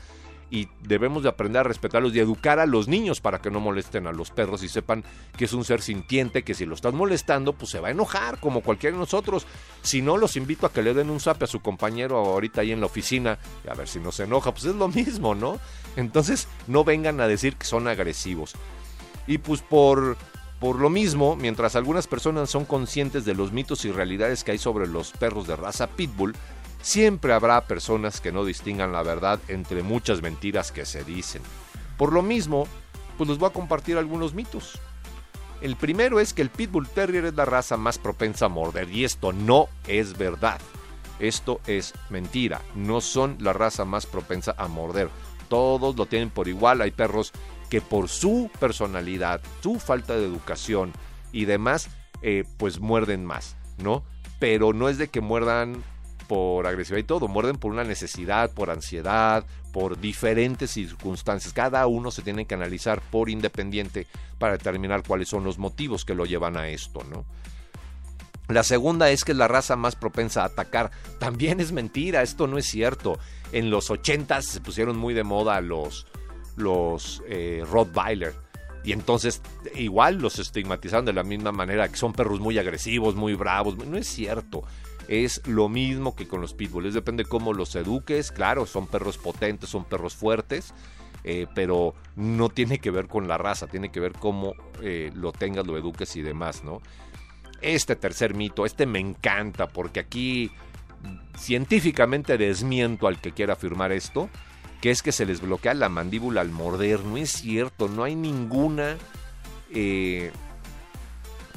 Y 0.50 0.68
debemos 0.82 1.22
de 1.22 1.28
aprender 1.28 1.60
a 1.60 1.64
respetarlos 1.64 2.14
y 2.14 2.20
educar 2.20 2.58
a 2.58 2.66
los 2.66 2.88
niños 2.88 3.20
para 3.20 3.40
que 3.40 3.50
no 3.50 3.60
molesten 3.60 4.06
a 4.06 4.12
los 4.12 4.30
perros 4.30 4.62
y 4.62 4.68
sepan 4.68 5.04
que 5.36 5.44
es 5.44 5.52
un 5.52 5.64
ser 5.64 5.82
sintiente, 5.82 6.42
que 6.42 6.54
si 6.54 6.64
lo 6.64 6.74
estás 6.74 6.94
molestando, 6.94 7.52
pues 7.52 7.70
se 7.70 7.80
va 7.80 7.88
a 7.88 7.90
enojar 7.90 8.40
como 8.40 8.62
cualquiera 8.62 8.94
de 8.94 9.00
nosotros. 9.00 9.46
Si 9.82 10.02
no, 10.02 10.16
los 10.16 10.36
invito 10.36 10.66
a 10.66 10.72
que 10.72 10.82
le 10.82 10.94
den 10.94 11.10
un 11.10 11.20
zape 11.20 11.44
a 11.44 11.48
su 11.48 11.60
compañero 11.60 12.16
ahorita 12.16 12.62
ahí 12.62 12.72
en 12.72 12.80
la 12.80 12.86
oficina 12.86 13.38
y 13.64 13.70
a 13.70 13.74
ver 13.74 13.88
si 13.88 14.00
no 14.00 14.12
se 14.12 14.24
enoja, 14.24 14.52
pues 14.52 14.64
es 14.64 14.74
lo 14.74 14.88
mismo, 14.88 15.34
¿no? 15.34 15.58
Entonces 15.96 16.48
no 16.66 16.84
vengan 16.84 17.20
a 17.20 17.28
decir 17.28 17.56
que 17.56 17.66
son 17.66 17.88
agresivos. 17.88 18.54
Y 19.26 19.38
pues 19.38 19.60
por, 19.60 20.16
por 20.60 20.76
lo 20.76 20.88
mismo, 20.88 21.36
mientras 21.36 21.76
algunas 21.76 22.06
personas 22.06 22.48
son 22.48 22.64
conscientes 22.64 23.24
de 23.24 23.34
los 23.34 23.52
mitos 23.52 23.84
y 23.84 23.92
realidades 23.92 24.42
que 24.42 24.52
hay 24.52 24.58
sobre 24.58 24.86
los 24.86 25.12
perros 25.12 25.46
de 25.46 25.56
raza 25.56 25.88
pitbull, 25.88 26.34
Siempre 26.88 27.34
habrá 27.34 27.66
personas 27.66 28.22
que 28.22 28.32
no 28.32 28.46
distingan 28.46 28.92
la 28.92 29.02
verdad 29.02 29.40
entre 29.48 29.82
muchas 29.82 30.22
mentiras 30.22 30.72
que 30.72 30.86
se 30.86 31.04
dicen. 31.04 31.42
Por 31.98 32.14
lo 32.14 32.22
mismo, 32.22 32.66
pues 33.18 33.28
les 33.28 33.38
voy 33.38 33.50
a 33.50 33.52
compartir 33.52 33.98
algunos 33.98 34.32
mitos. 34.32 34.80
El 35.60 35.76
primero 35.76 36.18
es 36.18 36.32
que 36.32 36.40
el 36.40 36.48
Pitbull 36.48 36.88
Terrier 36.88 37.26
es 37.26 37.34
la 37.34 37.44
raza 37.44 37.76
más 37.76 37.98
propensa 37.98 38.46
a 38.46 38.48
morder 38.48 38.88
y 38.88 39.04
esto 39.04 39.34
no 39.34 39.68
es 39.86 40.16
verdad. 40.16 40.62
Esto 41.18 41.60
es 41.66 41.92
mentira. 42.08 42.62
No 42.74 43.02
son 43.02 43.36
la 43.38 43.52
raza 43.52 43.84
más 43.84 44.06
propensa 44.06 44.54
a 44.56 44.66
morder. 44.66 45.10
Todos 45.50 45.94
lo 45.94 46.06
tienen 46.06 46.30
por 46.30 46.48
igual. 46.48 46.80
Hay 46.80 46.92
perros 46.92 47.32
que 47.68 47.82
por 47.82 48.08
su 48.08 48.50
personalidad, 48.58 49.42
su 49.60 49.78
falta 49.78 50.16
de 50.16 50.24
educación 50.24 50.94
y 51.32 51.44
demás, 51.44 51.90
eh, 52.22 52.44
pues 52.56 52.80
muerden 52.80 53.26
más, 53.26 53.58
¿no? 53.76 54.04
Pero 54.40 54.72
no 54.72 54.88
es 54.88 54.96
de 54.96 55.08
que 55.08 55.20
muerdan 55.20 55.84
por 56.28 56.66
agresividad 56.66 57.00
y 57.00 57.06
todo, 57.06 57.26
muerden 57.26 57.56
por 57.56 57.72
una 57.72 57.82
necesidad, 57.82 58.52
por 58.52 58.70
ansiedad, 58.70 59.44
por 59.72 59.98
diferentes 59.98 60.70
circunstancias. 60.70 61.52
Cada 61.52 61.86
uno 61.86 62.10
se 62.10 62.22
tiene 62.22 62.44
que 62.44 62.54
analizar 62.54 63.00
por 63.00 63.30
independiente 63.30 64.06
para 64.38 64.52
determinar 64.52 65.02
cuáles 65.04 65.28
son 65.28 65.42
los 65.42 65.58
motivos 65.58 66.04
que 66.04 66.14
lo 66.14 66.26
llevan 66.26 66.56
a 66.56 66.68
esto, 66.68 67.02
¿no? 67.10 67.24
La 68.48 68.62
segunda 68.62 69.10
es 69.10 69.24
que 69.24 69.32
es 69.32 69.38
la 69.38 69.48
raza 69.48 69.76
más 69.76 69.94
propensa 69.96 70.42
a 70.42 70.46
atacar. 70.46 70.90
También 71.18 71.60
es 71.60 71.72
mentira, 71.72 72.22
esto 72.22 72.46
no 72.46 72.56
es 72.56 72.66
cierto. 72.66 73.18
En 73.52 73.68
los 73.68 73.90
80 73.90 74.40
se 74.40 74.60
pusieron 74.60 74.96
muy 74.96 75.12
de 75.12 75.24
moda 75.24 75.60
los, 75.60 76.06
los 76.56 77.22
eh, 77.26 77.62
Rottweiler. 77.70 78.34
Y 78.84 78.92
entonces 78.92 79.42
igual 79.74 80.16
los 80.16 80.38
estigmatizaron 80.38 81.04
de 81.04 81.12
la 81.12 81.24
misma 81.24 81.52
manera, 81.52 81.88
que 81.88 81.96
son 81.96 82.14
perros 82.14 82.40
muy 82.40 82.58
agresivos, 82.58 83.16
muy 83.16 83.34
bravos. 83.34 83.76
No 83.76 83.98
es 83.98 84.06
cierto 84.06 84.64
es 85.08 85.44
lo 85.46 85.68
mismo 85.68 86.14
que 86.14 86.28
con 86.28 86.40
los 86.40 86.54
pitbulls. 86.54 86.94
Depende 86.94 87.24
cómo 87.24 87.54
los 87.54 87.74
eduques. 87.74 88.30
Claro, 88.30 88.66
son 88.66 88.86
perros 88.86 89.18
potentes, 89.18 89.70
son 89.70 89.84
perros 89.84 90.14
fuertes. 90.14 90.74
Eh, 91.24 91.46
pero 91.54 91.94
no 92.14 92.48
tiene 92.48 92.78
que 92.78 92.90
ver 92.90 93.08
con 93.08 93.26
la 93.26 93.36
raza, 93.36 93.66
tiene 93.66 93.90
que 93.90 94.00
ver 94.00 94.12
cómo 94.12 94.54
eh, 94.80 95.10
lo 95.14 95.32
tengas, 95.32 95.66
lo 95.66 95.76
eduques 95.76 96.14
y 96.16 96.22
demás, 96.22 96.62
¿no? 96.62 96.80
Este 97.60 97.96
tercer 97.96 98.34
mito, 98.34 98.64
este 98.64 98.86
me 98.86 99.00
encanta 99.00 99.66
porque 99.66 99.98
aquí 99.98 100.52
científicamente 101.36 102.38
desmiento 102.38 103.08
al 103.08 103.20
que 103.20 103.32
quiera 103.32 103.54
afirmar 103.54 103.90
esto, 103.92 104.30
que 104.80 104.90
es 104.90 105.02
que 105.02 105.12
se 105.12 105.26
les 105.26 105.40
bloquea 105.40 105.74
la 105.74 105.88
mandíbula 105.88 106.40
al 106.40 106.50
morder. 106.50 107.00
No 107.00 107.16
es 107.16 107.32
cierto, 107.32 107.88
no 107.88 108.04
hay 108.04 108.14
ninguna 108.14 108.96
eh, 109.74 110.30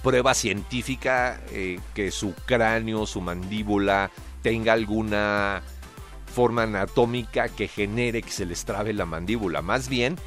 prueba 0.03 0.33
científica 0.33 1.39
eh, 1.51 1.79
que 1.93 2.11
su 2.11 2.33
cráneo, 2.45 3.05
su 3.05 3.21
mandíbula 3.21 4.11
tenga 4.41 4.73
alguna 4.73 5.61
forma 6.33 6.63
anatómica 6.63 7.49
que 7.49 7.67
genere 7.67 8.21
que 8.21 8.31
se 8.31 8.45
les 8.45 8.65
trabe 8.65 8.93
la 8.93 9.05
mandíbula. 9.05 9.61
Más 9.61 9.89
bien, 9.89 10.17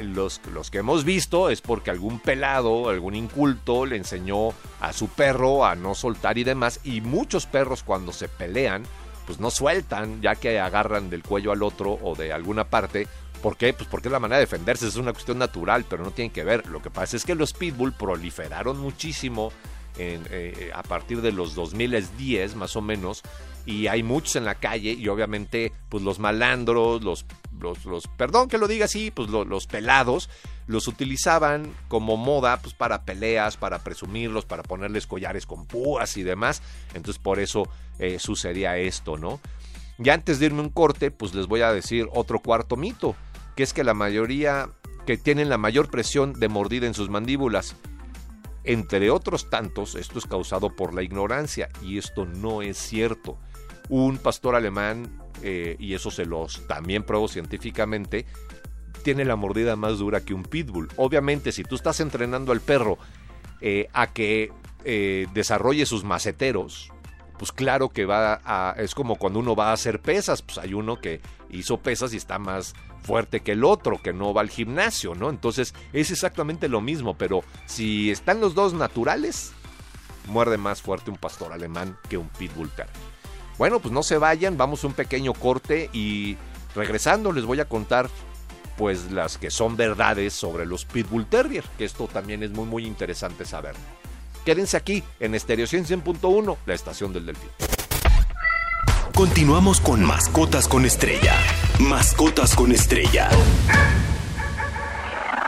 los, 0.00 0.40
los, 0.52 0.70
que 0.70 0.78
hemos 0.78 1.04
visto 1.04 1.50
es 1.50 1.60
porque 1.60 1.90
algún 1.90 2.20
pelado, 2.20 2.88
algún 2.88 3.14
inculto 3.14 3.86
le 3.86 3.96
enseñó 3.96 4.50
a 4.80 4.92
su 4.92 5.08
perro 5.08 5.64
a 5.64 5.74
no 5.74 5.94
soltar 5.94 6.38
y 6.38 6.44
demás. 6.44 6.80
Y 6.84 7.00
muchos 7.00 7.46
perros 7.46 7.82
cuando 7.82 8.12
se 8.12 8.28
pelean, 8.28 8.82
pues 9.26 9.40
no 9.40 9.50
sueltan, 9.50 10.20
ya 10.22 10.34
que 10.34 10.60
agarran 10.60 11.10
del 11.10 11.22
cuello 11.22 11.52
al 11.52 11.62
otro 11.62 11.98
o 12.02 12.14
de 12.14 12.32
alguna 12.32 12.64
parte 12.64 13.08
¿Por 13.42 13.56
qué? 13.56 13.72
Pues 13.72 13.88
porque 13.88 14.08
es 14.08 14.12
la 14.12 14.20
manera 14.20 14.38
de 14.38 14.46
defenderse, 14.46 14.86
es 14.86 14.96
una 14.96 15.12
cuestión 15.12 15.38
natural, 15.38 15.84
pero 15.88 16.04
no 16.04 16.10
tiene 16.10 16.30
que 16.30 16.44
ver. 16.44 16.66
Lo 16.66 16.82
que 16.82 16.90
pasa 16.90 17.16
es 17.16 17.24
que 17.24 17.34
los 17.34 17.52
pitbull 17.52 17.92
proliferaron 17.92 18.78
muchísimo 18.78 19.52
eh, 20.00 20.70
a 20.74 20.82
partir 20.84 21.20
de 21.22 21.32
los 21.32 21.54
2010 21.56 22.54
más 22.54 22.76
o 22.76 22.80
menos 22.80 23.22
y 23.66 23.88
hay 23.88 24.02
muchos 24.02 24.36
en 24.36 24.44
la 24.44 24.54
calle 24.54 24.92
y 24.92 25.08
obviamente 25.08 25.72
pues 25.88 26.02
los 26.02 26.18
malandros, 26.20 27.02
los, 27.02 27.26
los, 27.84 28.06
perdón 28.16 28.48
que 28.48 28.58
lo 28.58 28.68
diga 28.68 28.84
así, 28.84 29.10
pues 29.10 29.28
los, 29.28 29.66
pelados 29.66 30.30
los 30.68 30.88
utilizaban 30.88 31.74
como 31.88 32.16
moda 32.16 32.60
pues 32.62 32.74
para 32.74 33.02
peleas, 33.02 33.56
para 33.56 33.80
presumirlos, 33.80 34.44
para 34.44 34.62
ponerles 34.62 35.06
collares 35.06 35.46
con 35.46 35.66
púas 35.66 36.16
y 36.16 36.22
demás. 36.22 36.62
Entonces 36.94 37.20
por 37.20 37.40
eso 37.40 37.68
eh, 37.98 38.18
sucedía 38.18 38.78
esto, 38.78 39.18
¿no? 39.18 39.40
Y 39.98 40.08
antes 40.10 40.38
de 40.38 40.46
irme 40.46 40.60
un 40.60 40.70
corte, 40.70 41.10
pues 41.10 41.34
les 41.34 41.46
voy 41.46 41.62
a 41.62 41.72
decir 41.72 42.08
otro 42.14 42.38
cuarto 42.38 42.76
mito 42.76 43.16
que 43.58 43.64
es 43.64 43.72
que 43.72 43.82
la 43.82 43.92
mayoría 43.92 44.70
que 45.04 45.16
tienen 45.16 45.48
la 45.48 45.58
mayor 45.58 45.90
presión 45.90 46.32
de 46.32 46.48
mordida 46.48 46.86
en 46.86 46.94
sus 46.94 47.10
mandíbulas. 47.10 47.74
Entre 48.62 49.10
otros 49.10 49.50
tantos, 49.50 49.96
esto 49.96 50.20
es 50.20 50.26
causado 50.26 50.76
por 50.76 50.94
la 50.94 51.02
ignorancia 51.02 51.68
y 51.82 51.98
esto 51.98 52.24
no 52.24 52.62
es 52.62 52.78
cierto. 52.78 53.36
Un 53.88 54.18
pastor 54.18 54.54
alemán, 54.54 55.10
eh, 55.42 55.74
y 55.80 55.94
eso 55.94 56.12
se 56.12 56.24
los 56.24 56.68
también 56.68 57.02
pruebo 57.02 57.26
científicamente, 57.26 58.26
tiene 59.02 59.24
la 59.24 59.34
mordida 59.34 59.74
más 59.74 59.98
dura 59.98 60.20
que 60.20 60.34
un 60.34 60.44
pitbull. 60.44 60.86
Obviamente, 60.94 61.50
si 61.50 61.64
tú 61.64 61.74
estás 61.74 61.98
entrenando 61.98 62.52
al 62.52 62.60
perro 62.60 62.96
eh, 63.60 63.88
a 63.92 64.12
que 64.12 64.52
eh, 64.84 65.26
desarrolle 65.34 65.84
sus 65.84 66.04
maceteros, 66.04 66.92
pues 67.36 67.50
claro 67.50 67.88
que 67.88 68.04
va 68.04 68.40
a, 68.44 68.76
es 68.78 68.94
como 68.94 69.16
cuando 69.16 69.40
uno 69.40 69.56
va 69.56 69.70
a 69.70 69.72
hacer 69.72 70.00
pesas, 70.00 70.42
pues 70.42 70.58
hay 70.58 70.74
uno 70.74 71.00
que 71.00 71.20
hizo 71.50 71.78
pesas 71.78 72.14
y 72.14 72.18
está 72.18 72.38
más 72.38 72.76
fuerte 73.08 73.40
que 73.40 73.52
el 73.52 73.64
otro, 73.64 74.02
que 74.02 74.12
no 74.12 74.34
va 74.34 74.42
al 74.42 74.50
gimnasio, 74.50 75.14
¿no? 75.14 75.30
Entonces 75.30 75.74
es 75.94 76.10
exactamente 76.10 76.68
lo 76.68 76.82
mismo, 76.82 77.16
pero 77.16 77.42
si 77.64 78.10
están 78.10 78.38
los 78.38 78.54
dos 78.54 78.74
naturales, 78.74 79.52
muerde 80.26 80.58
más 80.58 80.82
fuerte 80.82 81.10
un 81.10 81.16
pastor 81.16 81.54
alemán 81.54 81.96
que 82.10 82.18
un 82.18 82.28
pitbull 82.28 82.68
terrier. 82.68 82.94
Bueno, 83.56 83.80
pues 83.80 83.92
no 83.92 84.02
se 84.02 84.18
vayan, 84.18 84.58
vamos 84.58 84.84
a 84.84 84.88
un 84.88 84.92
pequeño 84.92 85.32
corte 85.32 85.88
y 85.94 86.36
regresando 86.74 87.32
les 87.32 87.46
voy 87.46 87.60
a 87.60 87.64
contar 87.64 88.10
pues 88.76 89.10
las 89.10 89.38
que 89.38 89.50
son 89.50 89.78
verdades 89.78 90.34
sobre 90.34 90.66
los 90.66 90.84
pitbull 90.84 91.24
terrier, 91.24 91.64
que 91.78 91.86
esto 91.86 92.08
también 92.08 92.42
es 92.42 92.50
muy 92.50 92.66
muy 92.66 92.84
interesante 92.84 93.46
saber. 93.46 93.74
Quédense 94.44 94.76
aquí 94.76 95.02
en 95.18 95.38
Stereo 95.40 95.66
100.1, 95.66 96.56
la 96.66 96.74
estación 96.74 97.14
del 97.14 97.24
delfín. 97.24 97.48
Continuamos 99.14 99.80
con 99.80 100.04
Mascotas 100.04 100.68
con 100.68 100.84
Estrella. 100.84 101.34
Mascotas 101.80 102.56
con 102.56 102.72
Estrella. 102.72 103.30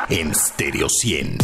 En 0.09 0.33
Stereo 0.33 0.89
100. 0.89 1.39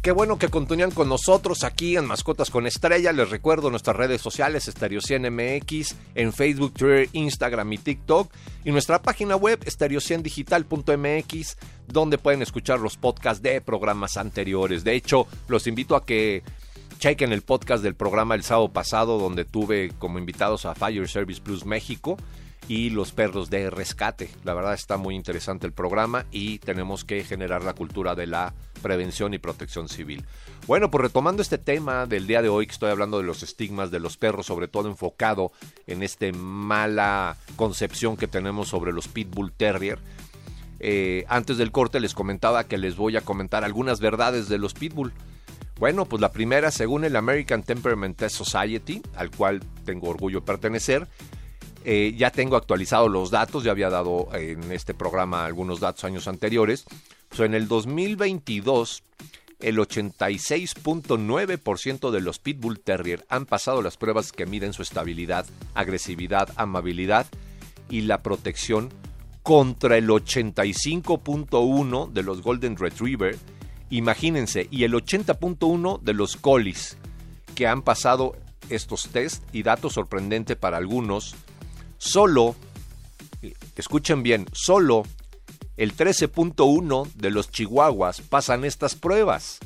Qué 0.00 0.12
bueno 0.12 0.38
que 0.38 0.48
continúan 0.48 0.90
con 0.90 1.10
nosotros 1.10 1.64
aquí 1.64 1.98
en 1.98 2.06
Mascotas 2.06 2.48
con 2.48 2.66
Estrella. 2.66 3.12
Les 3.12 3.28
recuerdo 3.28 3.68
nuestras 3.68 3.94
redes 3.94 4.22
sociales, 4.22 4.64
Stereo 4.64 5.02
100 5.02 5.30
MX, 5.30 5.96
en 6.14 6.32
Facebook, 6.32 6.72
Twitter, 6.72 7.10
Instagram 7.12 7.74
y 7.74 7.78
TikTok. 7.78 8.32
Y 8.64 8.72
nuestra 8.72 9.02
página 9.02 9.36
web, 9.36 9.62
stereo100digital.mx, 9.62 11.56
donde 11.88 12.16
pueden 12.16 12.40
escuchar 12.40 12.80
los 12.80 12.96
podcasts 12.96 13.42
de 13.42 13.60
programas 13.60 14.16
anteriores. 14.16 14.82
De 14.82 14.94
hecho, 14.94 15.26
los 15.46 15.66
invito 15.66 15.94
a 15.94 16.06
que 16.06 16.42
chequen 17.00 17.32
el 17.32 17.40
podcast 17.40 17.82
del 17.82 17.94
programa 17.94 18.34
el 18.34 18.42
sábado 18.42 18.74
pasado, 18.74 19.18
donde 19.18 19.46
tuve 19.46 19.90
como 19.98 20.18
invitados 20.18 20.66
a 20.66 20.74
Fire 20.74 21.08
Service 21.08 21.40
Plus 21.40 21.64
México 21.64 22.18
y 22.68 22.90
los 22.90 23.12
perros 23.12 23.48
de 23.48 23.70
rescate. 23.70 24.30
La 24.44 24.52
verdad 24.52 24.74
está 24.74 24.98
muy 24.98 25.14
interesante 25.14 25.66
el 25.66 25.72
programa 25.72 26.26
y 26.30 26.58
tenemos 26.58 27.06
que 27.06 27.24
generar 27.24 27.64
la 27.64 27.72
cultura 27.72 28.14
de 28.14 28.26
la 28.26 28.52
prevención 28.82 29.32
y 29.32 29.38
protección 29.38 29.88
civil. 29.88 30.26
Bueno, 30.66 30.90
pues 30.90 31.00
retomando 31.00 31.40
este 31.40 31.56
tema 31.56 32.04
del 32.04 32.26
día 32.26 32.42
de 32.42 32.50
hoy 32.50 32.66
que 32.66 32.72
estoy 32.72 32.90
hablando 32.90 33.16
de 33.16 33.24
los 33.24 33.42
estigmas 33.42 33.90
de 33.90 33.98
los 33.98 34.18
perros, 34.18 34.44
sobre 34.44 34.68
todo 34.68 34.90
enfocado 34.90 35.52
en 35.86 36.02
esta 36.02 36.30
mala 36.34 37.38
concepción 37.56 38.18
que 38.18 38.28
tenemos 38.28 38.68
sobre 38.68 38.92
los 38.92 39.08
pitbull 39.08 39.52
terrier. 39.52 39.98
Eh, 40.80 41.24
antes 41.28 41.56
del 41.56 41.72
corte 41.72 41.98
les 41.98 42.12
comentaba 42.12 42.64
que 42.64 42.76
les 42.76 42.96
voy 42.96 43.16
a 43.16 43.22
comentar 43.22 43.64
algunas 43.64 44.00
verdades 44.00 44.50
de 44.50 44.58
los 44.58 44.74
pitbull. 44.74 45.14
Bueno, 45.80 46.04
pues 46.04 46.20
la 46.20 46.30
primera, 46.30 46.70
según 46.70 47.04
el 47.04 47.16
American 47.16 47.62
Temperament 47.62 48.18
Test 48.18 48.36
Society, 48.36 49.00
al 49.16 49.30
cual 49.30 49.60
tengo 49.86 50.10
orgullo 50.10 50.40
de 50.40 50.46
pertenecer, 50.46 51.08
eh, 51.86 52.14
ya 52.18 52.30
tengo 52.30 52.56
actualizados 52.56 53.10
los 53.10 53.30
datos, 53.30 53.64
ya 53.64 53.70
había 53.70 53.88
dado 53.88 54.28
en 54.34 54.72
este 54.72 54.92
programa 54.92 55.46
algunos 55.46 55.80
datos 55.80 56.04
años 56.04 56.28
anteriores. 56.28 56.84
Pues 57.30 57.40
en 57.40 57.54
el 57.54 57.66
2022, 57.66 59.04
el 59.60 59.78
86.9% 59.78 62.10
de 62.10 62.20
los 62.20 62.38
Pitbull 62.40 62.80
Terrier 62.80 63.24
han 63.30 63.46
pasado 63.46 63.80
las 63.80 63.96
pruebas 63.96 64.32
que 64.32 64.44
miden 64.44 64.74
su 64.74 64.82
estabilidad, 64.82 65.46
agresividad, 65.72 66.50
amabilidad 66.56 67.26
y 67.88 68.02
la 68.02 68.22
protección 68.22 68.90
contra 69.42 69.96
el 69.96 70.10
85.1 70.10 72.12
de 72.12 72.22
los 72.22 72.42
Golden 72.42 72.76
Retriever, 72.76 73.38
imagínense, 73.90 74.68
y 74.70 74.84
el 74.84 74.94
80.1 74.94 76.00
de 76.00 76.14
los 76.14 76.36
Collies, 76.36 76.96
que 77.54 77.66
han 77.66 77.82
pasado 77.82 78.36
estos 78.68 79.08
test 79.08 79.42
y 79.52 79.62
datos 79.62 79.94
sorprendente 79.94 80.56
para 80.56 80.76
algunos, 80.76 81.34
solo, 81.98 82.54
escuchen 83.76 84.22
bien, 84.22 84.46
solo 84.52 85.02
el 85.76 85.96
13.1 85.96 87.12
de 87.14 87.30
los 87.30 87.50
chihuahuas 87.50 88.20
pasan 88.20 88.64
estas 88.64 88.94
pruebas. 88.94 89.58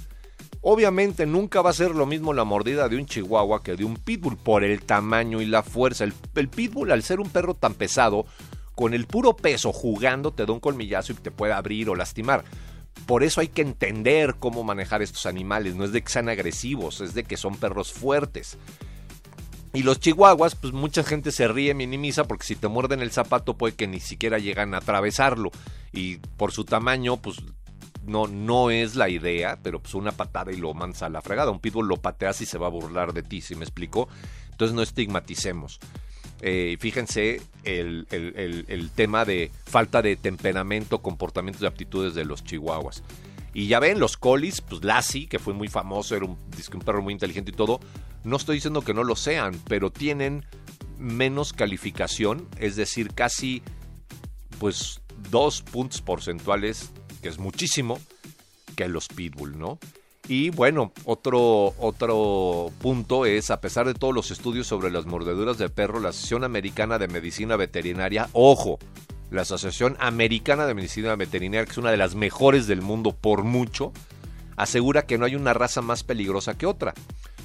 Obviamente 0.60 1.26
nunca 1.26 1.60
va 1.60 1.70
a 1.70 1.74
ser 1.74 1.90
lo 1.90 2.06
mismo 2.06 2.32
la 2.32 2.44
mordida 2.44 2.88
de 2.88 2.96
un 2.96 3.04
chihuahua 3.04 3.62
que 3.62 3.76
de 3.76 3.84
un 3.84 3.96
pitbull 3.96 4.36
por 4.36 4.64
el 4.64 4.82
tamaño 4.82 5.42
y 5.42 5.46
la 5.46 5.62
fuerza. 5.62 6.04
El, 6.04 6.14
el 6.36 6.48
pitbull 6.48 6.92
al 6.92 7.02
ser 7.02 7.20
un 7.20 7.28
perro 7.28 7.54
tan 7.54 7.74
pesado 7.74 8.26
con 8.74 8.94
el 8.94 9.06
puro 9.06 9.36
peso 9.36 9.72
jugando 9.72 10.32
te 10.32 10.46
da 10.46 10.52
un 10.52 10.60
colmillazo 10.60 11.12
y 11.12 11.16
te 11.16 11.30
puede 11.30 11.52
abrir 11.52 11.90
o 11.90 11.96
lastimar. 11.96 12.44
Por 13.06 13.22
eso 13.22 13.40
hay 13.40 13.48
que 13.48 13.62
entender 13.62 14.36
cómo 14.38 14.64
manejar 14.64 15.02
estos 15.02 15.26
animales. 15.26 15.74
No 15.74 15.84
es 15.84 15.92
de 15.92 16.02
que 16.02 16.08
sean 16.08 16.28
agresivos, 16.28 17.00
es 17.00 17.14
de 17.14 17.24
que 17.24 17.36
son 17.36 17.56
perros 17.56 17.92
fuertes. 17.92 18.56
Y 19.74 19.82
los 19.82 19.98
chihuahuas, 19.98 20.54
pues 20.54 20.72
mucha 20.72 21.02
gente 21.02 21.32
se 21.32 21.48
ríe, 21.48 21.74
minimiza, 21.74 22.24
porque 22.24 22.46
si 22.46 22.54
te 22.54 22.68
muerden 22.68 23.00
el 23.00 23.10
zapato 23.10 23.58
puede 23.58 23.74
que 23.74 23.88
ni 23.88 23.98
siquiera 23.98 24.38
llegan 24.38 24.72
a 24.72 24.78
atravesarlo. 24.78 25.50
Y 25.92 26.18
por 26.36 26.52
su 26.52 26.64
tamaño, 26.64 27.16
pues 27.16 27.38
no, 28.06 28.28
no 28.28 28.70
es 28.70 28.94
la 28.94 29.08
idea, 29.08 29.58
pero 29.62 29.80
pues 29.80 29.94
una 29.94 30.12
patada 30.12 30.52
y 30.52 30.56
lo 30.56 30.74
mansa 30.74 31.06
a 31.06 31.10
la 31.10 31.22
fregada. 31.22 31.50
Un 31.50 31.58
pitbull 31.58 31.88
lo 31.88 31.96
pateas 31.96 32.40
y 32.40 32.46
se 32.46 32.56
va 32.56 32.68
a 32.68 32.70
burlar 32.70 33.12
de 33.12 33.22
ti, 33.22 33.40
¿sí 33.40 33.56
me 33.56 33.64
explico? 33.64 34.08
Entonces 34.50 34.74
no 34.74 34.82
estigmaticemos. 34.82 35.80
Eh, 36.46 36.76
fíjense 36.78 37.40
el, 37.62 38.90
tema 38.94 39.24
de 39.24 39.50
falta 39.64 40.02
de 40.02 40.14
temperamento, 40.16 41.00
comportamientos 41.00 41.62
y 41.62 41.66
aptitudes 41.66 42.14
de 42.14 42.26
los 42.26 42.44
chihuahuas. 42.44 43.02
Y 43.54 43.66
ya 43.66 43.80
ven, 43.80 43.98
los 43.98 44.18
colis, 44.18 44.60
pues 44.60 44.84
Lassie, 44.84 45.26
que 45.26 45.38
fue 45.38 45.54
muy 45.54 45.68
famoso, 45.68 46.14
era 46.14 46.26
un, 46.26 46.36
un 46.36 46.80
perro 46.80 47.00
muy 47.00 47.14
inteligente 47.14 47.50
y 47.50 47.54
todo. 47.54 47.80
No 48.24 48.36
estoy 48.36 48.56
diciendo 48.56 48.82
que 48.82 48.92
no 48.92 49.04
lo 49.04 49.16
sean, 49.16 49.58
pero 49.68 49.90
tienen 49.90 50.44
menos 50.98 51.54
calificación, 51.54 52.46
es 52.58 52.76
decir, 52.76 53.14
casi 53.14 53.62
pues 54.58 55.00
dos 55.30 55.62
puntos 55.62 56.02
porcentuales, 56.02 56.90
que 57.22 57.30
es 57.30 57.38
muchísimo, 57.38 57.98
que 58.76 58.86
los 58.86 59.08
pitbull, 59.08 59.58
¿no? 59.58 59.78
Y 60.26 60.50
bueno, 60.50 60.92
otro, 61.04 61.74
otro 61.78 62.70
punto 62.80 63.26
es, 63.26 63.50
a 63.50 63.60
pesar 63.60 63.86
de 63.86 63.92
todos 63.94 64.14
los 64.14 64.30
estudios 64.30 64.66
sobre 64.66 64.90
las 64.90 65.04
mordeduras 65.04 65.58
de 65.58 65.68
perro, 65.68 66.00
la 66.00 66.10
Asociación 66.10 66.44
Americana 66.44 66.98
de 66.98 67.08
Medicina 67.08 67.56
Veterinaria, 67.56 68.28
ojo, 68.32 68.78
la 69.30 69.42
Asociación 69.42 69.96
Americana 70.00 70.66
de 70.66 70.74
Medicina 70.74 71.14
Veterinaria, 71.14 71.66
que 71.66 71.72
es 71.72 71.78
una 71.78 71.90
de 71.90 71.98
las 71.98 72.14
mejores 72.14 72.66
del 72.66 72.80
mundo 72.80 73.14
por 73.14 73.44
mucho, 73.44 73.92
asegura 74.56 75.02
que 75.02 75.18
no 75.18 75.26
hay 75.26 75.36
una 75.36 75.52
raza 75.52 75.82
más 75.82 76.04
peligrosa 76.04 76.56
que 76.56 76.66
otra. 76.66 76.94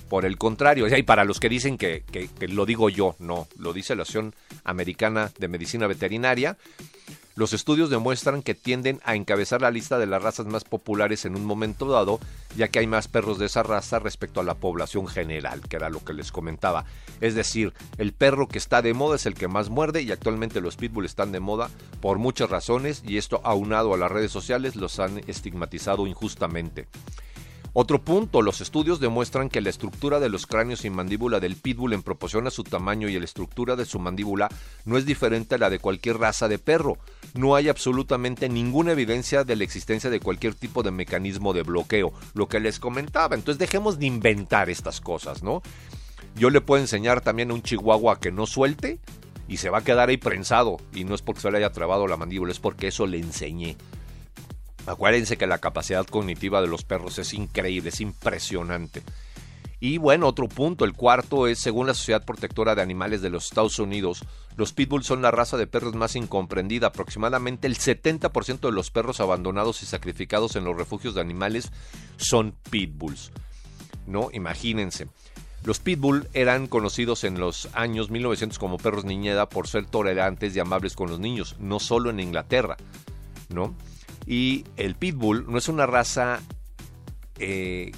Por 0.07 0.25
el 0.25 0.37
contrario, 0.37 0.87
y 0.87 1.03
para 1.03 1.25
los 1.25 1.39
que 1.39 1.49
dicen 1.49 1.77
que, 1.77 2.03
que, 2.09 2.29
que 2.29 2.47
lo 2.47 2.65
digo 2.65 2.89
yo, 2.89 3.15
no, 3.19 3.47
lo 3.59 3.73
dice 3.73 3.95
la 3.95 4.03
Asociación 4.03 4.33
Americana 4.63 5.31
de 5.37 5.47
Medicina 5.49 5.85
Veterinaria, 5.85 6.57
los 7.39 7.53
estudios 7.53 7.89
demuestran 7.89 8.43
que 8.43 8.53
tienden 8.53 8.99
a 9.05 9.15
encabezar 9.15 9.61
la 9.61 9.71
lista 9.71 9.97
de 9.97 10.05
las 10.05 10.21
razas 10.21 10.45
más 10.45 10.65
populares 10.65 11.23
en 11.23 11.37
un 11.37 11.45
momento 11.45 11.85
dado, 11.87 12.19
ya 12.57 12.67
que 12.67 12.79
hay 12.79 12.85
más 12.85 13.07
perros 13.07 13.39
de 13.39 13.45
esa 13.45 13.63
raza 13.63 13.97
respecto 13.97 14.41
a 14.41 14.43
la 14.43 14.55
población 14.55 15.07
general, 15.07 15.61
que 15.61 15.77
era 15.77 15.89
lo 15.89 16.03
que 16.03 16.11
les 16.11 16.33
comentaba. 16.33 16.83
Es 17.21 17.35
decir, 17.35 17.73
el 17.97 18.11
perro 18.11 18.49
que 18.49 18.57
está 18.57 18.81
de 18.81 18.93
moda 18.93 19.15
es 19.15 19.25
el 19.25 19.35
que 19.35 19.47
más 19.47 19.69
muerde 19.69 20.01
y 20.01 20.11
actualmente 20.11 20.59
los 20.59 20.75
pitbull 20.75 21.05
están 21.05 21.31
de 21.31 21.39
moda 21.39 21.69
por 22.01 22.17
muchas 22.17 22.49
razones 22.49 23.03
y 23.07 23.15
esto 23.15 23.39
aunado 23.45 23.93
a 23.93 23.97
las 23.97 24.11
redes 24.11 24.33
sociales 24.33 24.75
los 24.75 24.99
han 24.99 25.19
estigmatizado 25.27 26.07
injustamente. 26.07 26.87
Otro 27.73 28.01
punto, 28.01 28.41
los 28.41 28.61
estudios 28.61 28.99
demuestran 28.99 29.49
que 29.49 29.61
la 29.61 29.69
estructura 29.69 30.19
de 30.19 30.29
los 30.29 30.47
cráneos 30.47 30.85
y 30.85 30.89
mandíbula 30.89 31.39
del 31.39 31.55
pitbull 31.55 31.93
en 31.93 32.01
proporción 32.01 32.47
a 32.47 32.51
su 32.51 32.63
tamaño 32.63 33.07
y 33.07 33.17
la 33.17 33.25
estructura 33.25 33.75
de 33.75 33.85
su 33.85 33.99
mandíbula 33.99 34.49
no 34.85 34.97
es 34.97 35.05
diferente 35.05 35.55
a 35.55 35.59
la 35.59 35.69
de 35.69 35.79
cualquier 35.79 36.17
raza 36.17 36.47
de 36.47 36.57
perro. 36.57 36.97
No 37.33 37.55
hay 37.55 37.69
absolutamente 37.69 38.49
ninguna 38.49 38.93
evidencia 38.93 39.43
de 39.43 39.55
la 39.55 39.63
existencia 39.63 40.09
de 40.09 40.19
cualquier 40.19 40.55
tipo 40.55 40.83
de 40.83 40.91
mecanismo 40.91 41.53
de 41.53 41.63
bloqueo, 41.63 42.11
lo 42.33 42.47
que 42.47 42.59
les 42.59 42.79
comentaba. 42.79 43.35
Entonces 43.35 43.59
dejemos 43.59 43.99
de 43.99 44.07
inventar 44.07 44.69
estas 44.69 44.99
cosas, 44.99 45.43
¿no? 45.43 45.61
Yo 46.35 46.49
le 46.49 46.61
puedo 46.61 46.81
enseñar 46.81 47.21
también 47.21 47.51
a 47.51 47.53
un 47.53 47.61
chihuahua 47.61 48.19
que 48.19 48.31
no 48.31 48.45
suelte 48.45 48.99
y 49.47 49.57
se 49.57 49.69
va 49.69 49.79
a 49.79 49.83
quedar 49.83 50.09
ahí 50.09 50.17
prensado. 50.17 50.77
Y 50.93 51.03
no 51.03 51.15
es 51.15 51.21
porque 51.21 51.41
se 51.41 51.51
le 51.51 51.57
haya 51.57 51.71
trabado 51.71 52.07
la 52.07 52.17
mandíbula, 52.17 52.51
es 52.51 52.59
porque 52.59 52.87
eso 52.87 53.05
le 53.07 53.19
enseñé. 53.19 53.77
Acuérdense 54.85 55.37
que 55.37 55.47
la 55.47 55.59
capacidad 55.59 56.05
cognitiva 56.05 56.61
de 56.61 56.67
los 56.67 56.83
perros 56.83 57.19
es 57.19 57.33
increíble, 57.33 57.89
es 57.89 58.01
impresionante. 58.01 59.03
Y 59.79 59.97
bueno, 59.97 60.27
otro 60.27 60.47
punto, 60.49 60.83
el 60.83 60.93
cuarto 60.93 61.47
es, 61.47 61.59
según 61.59 61.87
la 61.87 61.93
Sociedad 61.93 62.25
Protectora 62.25 62.75
de 62.75 62.81
Animales 62.81 63.21
de 63.21 63.29
los 63.29 63.45
Estados 63.45 63.79
Unidos, 63.79 64.23
los 64.57 64.73
pitbulls 64.73 65.05
son 65.05 65.21
la 65.21 65.31
raza 65.31 65.55
de 65.55 65.67
perros 65.67 65.95
más 65.95 66.17
incomprendida. 66.17 66.87
Aproximadamente 66.87 67.65
el 67.67 67.77
70% 67.77 68.59
de 68.59 68.71
los 68.73 68.91
perros 68.91 69.21
abandonados 69.21 69.81
y 69.81 69.85
sacrificados 69.85 70.57
en 70.57 70.65
los 70.65 70.75
refugios 70.75 71.15
de 71.15 71.21
animales 71.21 71.71
son 72.17 72.55
pitbulls. 72.69 73.31
¿No? 74.05 74.29
Imagínense. 74.33 75.07
Los 75.63 75.79
pitbull 75.79 76.27
eran 76.33 76.67
conocidos 76.67 77.23
en 77.23 77.39
los 77.39 77.69
años 77.73 78.09
1900 78.09 78.57
como 78.59 78.77
perros 78.77 79.05
niñeda 79.05 79.49
por 79.49 79.67
ser 79.67 79.85
tolerantes 79.85 80.55
y 80.55 80.59
amables 80.59 80.95
con 80.95 81.09
los 81.09 81.19
niños, 81.19 81.57
no 81.59 81.79
solo 81.79 82.09
en 82.09 82.19
Inglaterra, 82.19 82.77
¿no? 83.49 83.75
Y 84.25 84.63
el 84.77 84.95
pitbull 84.95 85.45
no 85.51 85.57
es 85.57 85.67
una 85.67 85.85
raza, 85.85 86.39
eh, 87.39 87.91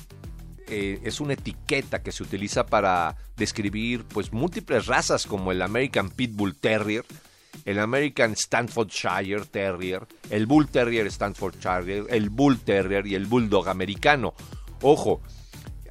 es 0.72 1.20
una 1.20 1.34
etiqueta 1.34 2.02
que 2.02 2.12
se 2.12 2.24
utiliza 2.24 2.66
para 2.66 3.16
describir 3.38 4.06
pues 4.06 4.34
múltiples 4.34 4.86
razas 4.86 5.26
como 5.26 5.52
el 5.52 5.62
American 5.62 6.10
Pitbull 6.10 6.56
Terrier, 6.56 7.06
el 7.66 7.80
American 7.80 8.34
Stanfordshire 8.34 9.46
Terrier, 9.46 10.08
el 10.30 10.46
Bull 10.46 10.68
Terrier 10.68 11.08
Stanfordshire, 11.08 12.06
el 12.10 12.30
Bull 12.30 12.60
Terrier 12.60 13.06
y 13.06 13.16
el 13.16 13.26
Bulldog 13.26 13.70
americano. 13.70 14.34
Ojo, 14.82 15.22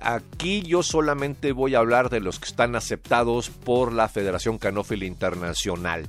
aquí 0.01 0.63
yo 0.63 0.83
solamente 0.83 1.53
voy 1.53 1.75
a 1.75 1.79
hablar 1.79 2.11
de 2.11 2.21
los 2.21 2.41
que 2.41 2.49
están 2.49 2.75
aceptados 2.77 3.51
por 3.51 3.93
la 3.93 4.09
Federación 4.09 4.59
Canófila 4.59 5.05
Internacional 5.05 6.09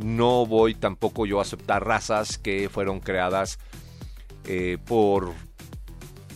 no 0.00 0.46
voy 0.46 0.74
tampoco 0.74 1.26
yo 1.26 1.38
a 1.38 1.42
aceptar 1.42 1.86
razas 1.86 2.38
que 2.38 2.68
fueron 2.68 3.00
creadas 3.00 3.58
eh, 4.44 4.78
por 4.84 5.34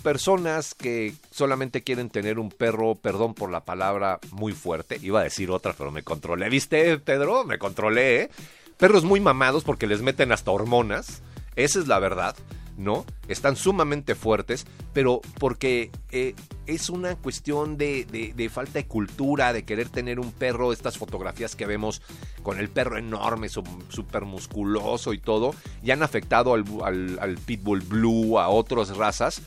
personas 0.04 0.74
que 0.74 1.14
solamente 1.30 1.82
quieren 1.82 2.10
tener 2.10 2.38
un 2.38 2.50
perro, 2.50 2.94
perdón 2.94 3.32
por 3.34 3.50
la 3.50 3.64
palabra, 3.64 4.20
muy 4.30 4.52
fuerte. 4.52 4.98
Iba 5.02 5.20
a 5.20 5.24
decir 5.24 5.50
otra, 5.50 5.72
pero 5.76 5.90
me 5.90 6.04
controlé. 6.04 6.48
¿Viste, 6.50 6.98
Pedro? 6.98 7.44
Me 7.44 7.58
controlé. 7.58 8.22
¿eh? 8.22 8.30
Perros 8.76 9.02
muy 9.04 9.18
mamados 9.18 9.64
porque 9.64 9.86
les 9.86 10.02
meten 10.02 10.30
hasta 10.30 10.50
hormonas. 10.50 11.22
Esa 11.56 11.80
es 11.80 11.88
la 11.88 11.98
verdad. 11.98 12.36
¿no? 12.76 13.06
Están 13.28 13.56
sumamente 13.56 14.14
fuertes, 14.14 14.66
pero 14.92 15.20
porque 15.38 15.90
eh, 16.10 16.34
es 16.66 16.90
una 16.90 17.14
cuestión 17.14 17.78
de, 17.78 18.50
falta 18.52 18.74
de 18.74 18.86
cultura, 18.86 19.52
de 19.52 19.64
querer 19.64 19.88
tener 19.88 20.18
un 20.18 20.32
perro, 20.32 20.72
estas 20.72 20.98
fotografías 20.98 21.54
que 21.54 21.66
vemos 21.66 22.02
con 22.42 22.58
el 22.58 22.68
perro 22.68 22.98
enorme, 22.98 23.48
súper 23.48 24.24
musculoso 24.24 25.12
y 25.12 25.18
todo, 25.18 25.54
y 25.82 25.92
han 25.92 26.02
afectado 26.02 26.52
al, 26.52 27.18
al 27.20 27.38
Pitbull 27.38 27.80
Blue, 27.80 28.38
a 28.38 28.48
otras 28.48 28.96
razas, 28.96 29.40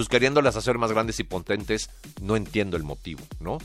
pues 0.00 0.08
queriéndolas 0.08 0.56
hacer 0.56 0.78
más 0.78 0.90
grandes 0.90 1.20
y 1.20 1.24
potentes, 1.24 1.90
no 2.22 2.34
entiendo 2.34 2.78
el 2.78 2.84
motivo, 2.84 3.20
¿no? 3.38 3.58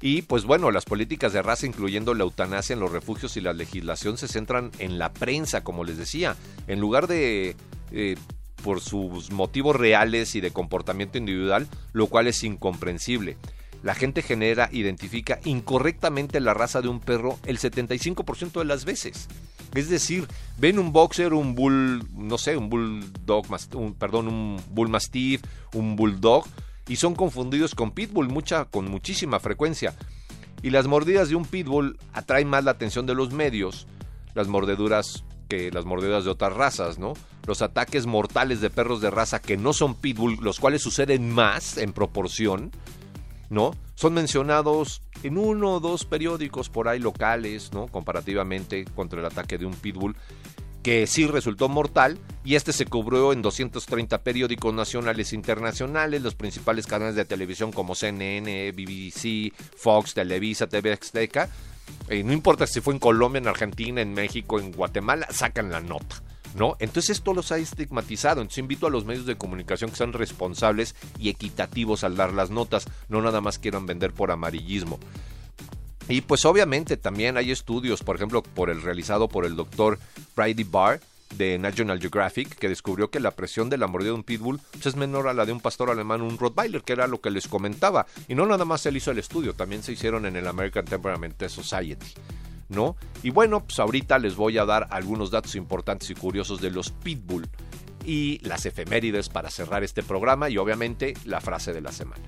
Y 0.00 0.22
pues 0.22 0.44
bueno, 0.46 0.70
las 0.70 0.86
políticas 0.86 1.34
de 1.34 1.42
raza, 1.42 1.66
incluyendo 1.66 2.14
la 2.14 2.22
eutanasia 2.22 2.72
en 2.72 2.80
los 2.80 2.90
refugios 2.90 3.36
y 3.36 3.42
la 3.42 3.52
legislación, 3.52 4.16
se 4.16 4.26
centran 4.26 4.70
en 4.78 4.98
la 4.98 5.12
prensa, 5.12 5.62
como 5.62 5.84
les 5.84 5.98
decía. 5.98 6.36
En 6.68 6.80
lugar 6.80 7.06
de 7.06 7.54
eh, 7.92 8.16
por 8.62 8.80
sus 8.80 9.30
motivos 9.30 9.76
reales 9.76 10.34
y 10.34 10.40
de 10.40 10.52
comportamiento 10.52 11.18
individual, 11.18 11.68
lo 11.92 12.06
cual 12.06 12.28
es 12.28 12.42
incomprensible. 12.44 13.36
La 13.82 13.94
gente 13.94 14.22
genera, 14.22 14.70
identifica 14.72 15.38
incorrectamente 15.44 16.40
la 16.40 16.54
raza 16.54 16.80
de 16.80 16.88
un 16.88 17.00
perro 17.00 17.38
el 17.44 17.58
75% 17.58 18.52
de 18.52 18.64
las 18.64 18.86
veces. 18.86 19.28
Es 19.74 19.88
decir, 19.88 20.26
ven 20.58 20.78
un 20.78 20.92
boxer, 20.92 21.32
un 21.32 21.54
bull, 21.54 22.06
no 22.14 22.38
sé, 22.38 22.56
un 22.56 22.68
bulldog, 22.68 23.46
perdón, 23.98 24.28
un 24.28 24.60
bull 24.70 24.88
mastiff, 24.88 25.42
un 25.74 25.96
bulldog, 25.96 26.46
y 26.88 26.96
son 26.96 27.14
confundidos 27.14 27.74
con 27.74 27.90
pitbull 27.90 28.28
mucha, 28.28 28.66
con 28.66 28.90
muchísima 28.90 29.40
frecuencia. 29.40 29.94
Y 30.62 30.70
las 30.70 30.86
mordidas 30.86 31.28
de 31.28 31.36
un 31.36 31.44
pitbull 31.44 31.98
atraen 32.12 32.48
más 32.48 32.64
la 32.64 32.70
atención 32.70 33.06
de 33.06 33.14
los 33.14 33.32
medios, 33.32 33.86
las 34.34 34.48
mordeduras 34.48 35.24
que 35.48 35.70
las 35.70 35.84
mordidas 35.84 36.24
de 36.24 36.30
otras 36.30 36.54
razas, 36.54 36.98
¿no? 36.98 37.14
los 37.46 37.62
ataques 37.62 38.06
mortales 38.06 38.60
de 38.60 38.70
perros 38.70 39.00
de 39.00 39.10
raza 39.10 39.40
que 39.40 39.56
no 39.56 39.72
son 39.72 39.94
pitbull, 39.94 40.38
los 40.40 40.60
cuales 40.60 40.82
suceden 40.82 41.30
más 41.30 41.76
en 41.76 41.92
proporción, 41.92 42.70
¿no? 43.54 43.74
Son 43.94 44.12
mencionados 44.12 45.00
en 45.22 45.38
uno 45.38 45.74
o 45.74 45.80
dos 45.80 46.04
periódicos 46.04 46.68
por 46.68 46.88
ahí 46.88 46.98
locales, 46.98 47.72
¿no? 47.72 47.86
Comparativamente 47.86 48.84
contra 48.94 49.20
el 49.20 49.26
ataque 49.26 49.56
de 49.56 49.64
un 49.64 49.74
pitbull 49.74 50.16
que 50.82 51.06
sí 51.06 51.26
resultó 51.26 51.70
mortal 51.70 52.18
y 52.44 52.56
este 52.56 52.74
se 52.74 52.84
cubrió 52.84 53.32
en 53.32 53.40
230 53.40 54.22
periódicos 54.22 54.74
nacionales 54.74 55.32
e 55.32 55.36
internacionales, 55.36 56.20
los 56.20 56.34
principales 56.34 56.86
canales 56.86 57.14
de 57.14 57.24
televisión 57.24 57.72
como 57.72 57.94
CNN, 57.94 58.70
BBC, 58.72 59.54
Fox, 59.78 60.12
Televisa, 60.12 60.66
TV 60.66 60.92
Azteca. 60.92 61.48
Eh, 62.08 62.22
no 62.22 62.34
importa 62.34 62.66
si 62.66 62.82
fue 62.82 62.92
en 62.92 63.00
Colombia, 63.00 63.38
en 63.38 63.48
Argentina, 63.48 64.02
en 64.02 64.12
México, 64.12 64.60
en 64.60 64.72
Guatemala, 64.72 65.26
sacan 65.30 65.70
la 65.70 65.80
nota. 65.80 66.23
¿No? 66.54 66.76
Entonces 66.78 67.16
esto 67.16 67.34
los 67.34 67.50
ha 67.50 67.58
estigmatizado. 67.58 68.40
Entonces 68.40 68.58
invito 68.58 68.86
a 68.86 68.90
los 68.90 69.04
medios 69.04 69.26
de 69.26 69.36
comunicación 69.36 69.90
que 69.90 69.96
sean 69.96 70.12
responsables 70.12 70.94
y 71.18 71.28
equitativos 71.28 72.04
al 72.04 72.16
dar 72.16 72.32
las 72.32 72.50
notas, 72.50 72.86
no 73.08 73.20
nada 73.20 73.40
más 73.40 73.58
quieran 73.58 73.86
vender 73.86 74.12
por 74.12 74.30
amarillismo. 74.30 75.00
Y 76.08 76.20
pues 76.20 76.44
obviamente 76.44 76.96
también 76.96 77.36
hay 77.36 77.50
estudios, 77.50 78.02
por 78.02 78.16
ejemplo, 78.16 78.42
por 78.42 78.70
el 78.70 78.82
realizado 78.82 79.28
por 79.28 79.46
el 79.46 79.56
doctor 79.56 79.98
Brady 80.36 80.64
Barr 80.64 81.00
de 81.36 81.58
National 81.58 81.98
Geographic, 81.98 82.54
que 82.56 82.68
descubrió 82.68 83.10
que 83.10 83.20
la 83.20 83.32
presión 83.32 83.70
de 83.70 83.78
la 83.78 83.86
mordida 83.86 84.10
de 84.10 84.16
un 84.16 84.22
pitbull 84.22 84.60
pues, 84.72 84.86
es 84.86 84.96
menor 84.96 85.28
a 85.28 85.34
la 85.34 85.46
de 85.46 85.52
un 85.52 85.60
pastor 85.60 85.90
alemán, 85.90 86.22
un 86.22 86.38
Rottweiler, 86.38 86.82
que 86.82 86.92
era 86.92 87.06
lo 87.06 87.20
que 87.20 87.30
les 87.30 87.48
comentaba. 87.48 88.06
Y 88.28 88.34
no 88.34 88.46
nada 88.46 88.64
más 88.64 88.84
él 88.86 88.96
hizo 88.96 89.10
el 89.10 89.18
estudio, 89.18 89.54
también 89.54 89.82
se 89.82 89.92
hicieron 89.92 90.26
en 90.26 90.36
el 90.36 90.46
American 90.46 90.84
Temperament 90.84 91.42
Society. 91.48 92.14
¿No? 92.68 92.96
Y 93.22 93.30
bueno, 93.30 93.64
pues 93.64 93.78
ahorita 93.78 94.18
les 94.18 94.36
voy 94.36 94.58
a 94.58 94.64
dar 94.64 94.88
algunos 94.90 95.30
datos 95.30 95.54
importantes 95.54 96.10
y 96.10 96.14
curiosos 96.14 96.60
de 96.60 96.70
los 96.70 96.90
pitbull 96.90 97.48
y 98.04 98.38
las 98.46 98.66
efemérides 98.66 99.28
para 99.28 99.50
cerrar 99.50 99.84
este 99.84 100.02
programa 100.02 100.48
y 100.50 100.58
obviamente 100.58 101.14
la 101.24 101.40
frase 101.40 101.72
de 101.72 101.80
la 101.80 101.92
semana. 101.92 102.22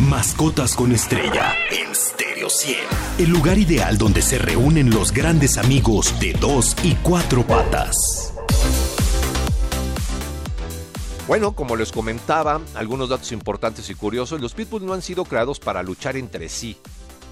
Mascotas 0.00 0.76
con 0.76 0.92
estrella 0.92 1.54
en 1.70 1.94
Stereo 1.94 2.48
100. 2.48 2.76
El 3.18 3.30
lugar 3.30 3.58
ideal 3.58 3.98
donde 3.98 4.22
se 4.22 4.38
reúnen 4.38 4.90
los 4.90 5.12
grandes 5.12 5.58
amigos 5.58 6.18
de 6.20 6.34
dos 6.34 6.76
y 6.84 6.94
cuatro 7.02 7.44
patas. 7.44 8.32
Bueno, 11.26 11.52
como 11.52 11.76
les 11.76 11.90
comentaba, 11.92 12.60
algunos 12.74 13.08
datos 13.08 13.32
importantes 13.32 13.90
y 13.90 13.94
curiosos, 13.94 14.40
los 14.40 14.54
pitbulls 14.54 14.86
no 14.86 14.94
han 14.94 15.02
sido 15.02 15.24
creados 15.24 15.58
para 15.58 15.82
luchar 15.82 16.16
entre 16.16 16.48
sí, 16.48 16.78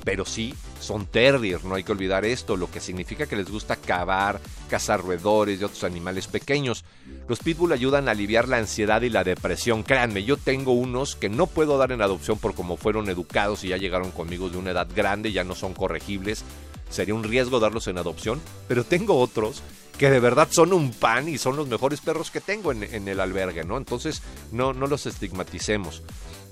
pero 0.04 0.26
sí 0.26 0.52
son 0.80 1.06
terriers, 1.06 1.64
no 1.64 1.74
hay 1.74 1.84
que 1.84 1.92
olvidar 1.92 2.24
esto, 2.24 2.56
lo 2.56 2.70
que 2.70 2.80
significa 2.80 3.26
que 3.26 3.36
les 3.36 3.50
gusta 3.50 3.76
cavar, 3.76 4.40
cazar 4.68 5.02
roedores 5.02 5.60
y 5.60 5.64
otros 5.64 5.84
animales 5.84 6.26
pequeños. 6.26 6.84
Los 7.28 7.40
pitbull 7.40 7.72
ayudan 7.72 8.08
a 8.08 8.12
aliviar 8.12 8.48
la 8.48 8.58
ansiedad 8.58 9.02
y 9.02 9.10
la 9.10 9.24
depresión. 9.24 9.82
Créanme, 9.82 10.24
yo 10.24 10.36
tengo 10.36 10.72
unos 10.72 11.16
que 11.16 11.28
no 11.28 11.46
puedo 11.46 11.78
dar 11.78 11.92
en 11.92 12.02
adopción 12.02 12.38
por 12.38 12.54
cómo 12.54 12.76
fueron 12.76 13.08
educados 13.08 13.64
y 13.64 13.68
ya 13.68 13.76
llegaron 13.76 14.10
conmigo 14.10 14.48
de 14.48 14.58
una 14.58 14.70
edad 14.70 14.88
grande, 14.94 15.32
ya 15.32 15.44
no 15.44 15.54
son 15.54 15.74
corregibles. 15.74 16.44
Sería 16.90 17.14
un 17.14 17.24
riesgo 17.24 17.60
darlos 17.60 17.86
en 17.88 17.98
adopción, 17.98 18.40
pero 18.68 18.84
tengo 18.84 19.18
otros 19.18 19.62
que 19.98 20.10
de 20.10 20.20
verdad 20.20 20.48
son 20.50 20.72
un 20.72 20.92
pan 20.92 21.28
y 21.28 21.38
son 21.38 21.56
los 21.56 21.68
mejores 21.68 22.00
perros 22.00 22.30
que 22.30 22.40
tengo 22.40 22.72
en, 22.72 23.08
el 23.08 23.20
albergue, 23.20 23.64
¿no? 23.64 23.78
Entonces, 23.78 24.22
no, 24.52 24.72
no 24.72 24.86
los 24.86 25.06
estigmaticemos. 25.06 26.02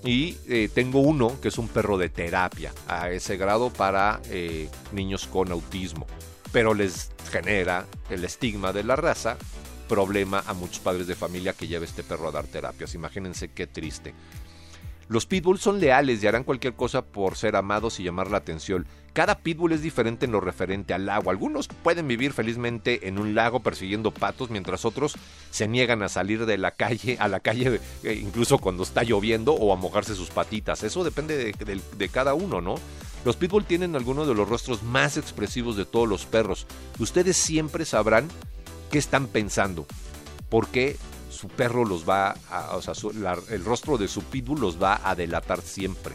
Y 0.02 0.36
eh, 0.48 0.68
tengo 0.72 1.00
uno 1.00 1.40
que 1.40 1.48
es 1.48 1.58
un 1.58 1.68
perro 1.68 1.96
de 1.98 2.08
terapia, 2.08 2.72
a 2.88 3.10
ese 3.10 3.36
grado 3.36 3.70
para 3.70 4.20
eh, 4.30 4.68
niños 4.92 5.26
con 5.26 5.50
autismo. 5.52 6.06
Pero 6.52 6.74
les 6.74 7.10
genera 7.30 7.86
el 8.10 8.24
estigma 8.24 8.72
de 8.72 8.84
la 8.84 8.96
raza, 8.96 9.36
problema 9.88 10.42
a 10.46 10.54
muchos 10.54 10.78
padres 10.78 11.06
de 11.06 11.14
familia 11.14 11.52
que 11.52 11.66
lleve 11.66 11.86
este 11.86 12.02
perro 12.02 12.28
a 12.28 12.32
dar 12.32 12.46
terapias. 12.46 12.94
Imagínense 12.94 13.48
qué 13.48 13.66
triste. 13.66 14.14
Los 15.08 15.26
pitbulls 15.26 15.60
son 15.60 15.80
leales 15.80 16.22
y 16.22 16.26
harán 16.26 16.44
cualquier 16.44 16.74
cosa 16.74 17.02
por 17.02 17.36
ser 17.36 17.56
amados 17.56 18.00
y 18.00 18.04
llamar 18.04 18.30
la 18.30 18.38
atención. 18.38 18.86
Cada 19.12 19.38
pitbull 19.38 19.72
es 19.72 19.82
diferente 19.82 20.26
en 20.26 20.32
lo 20.32 20.40
referente 20.40 20.92
al 20.92 21.08
agua. 21.08 21.32
Algunos 21.32 21.68
pueden 21.68 22.08
vivir 22.08 22.32
felizmente 22.32 23.06
en 23.06 23.18
un 23.18 23.34
lago 23.34 23.60
persiguiendo 23.60 24.10
patos, 24.10 24.50
mientras 24.50 24.84
otros 24.84 25.16
se 25.50 25.68
niegan 25.68 26.02
a 26.02 26.08
salir 26.08 26.46
de 26.46 26.58
la 26.58 26.72
calle, 26.72 27.16
a 27.20 27.28
la 27.28 27.40
calle 27.40 27.80
eh, 28.02 28.14
incluso 28.14 28.58
cuando 28.58 28.82
está 28.82 29.04
lloviendo 29.04 29.52
o 29.52 29.72
a 29.72 29.76
mojarse 29.76 30.14
sus 30.14 30.30
patitas. 30.30 30.82
Eso 30.82 31.04
depende 31.04 31.36
de, 31.36 31.80
de 31.96 32.08
cada 32.08 32.34
uno, 32.34 32.60
¿no? 32.60 32.74
Los 33.24 33.36
pitbull 33.36 33.64
tienen 33.64 33.94
algunos 33.94 34.26
de 34.26 34.34
los 34.34 34.48
rostros 34.48 34.82
más 34.82 35.16
expresivos 35.16 35.76
de 35.76 35.84
todos 35.84 36.08
los 36.08 36.26
perros. 36.26 36.66
Ustedes 36.98 37.36
siempre 37.36 37.84
sabrán 37.84 38.28
qué 38.90 38.98
están 38.98 39.28
pensando. 39.28 39.86
¿Por 40.48 40.68
qué 40.68 40.96
su 41.34 41.48
perro 41.48 41.84
los 41.84 42.08
va 42.08 42.34
a, 42.50 42.76
o 42.76 42.82
sea, 42.82 42.94
el 43.50 43.64
rostro 43.64 43.98
de 43.98 44.08
su 44.08 44.22
pitbull 44.22 44.60
los 44.60 44.82
va 44.82 45.00
a 45.04 45.14
delatar 45.14 45.60
siempre. 45.60 46.14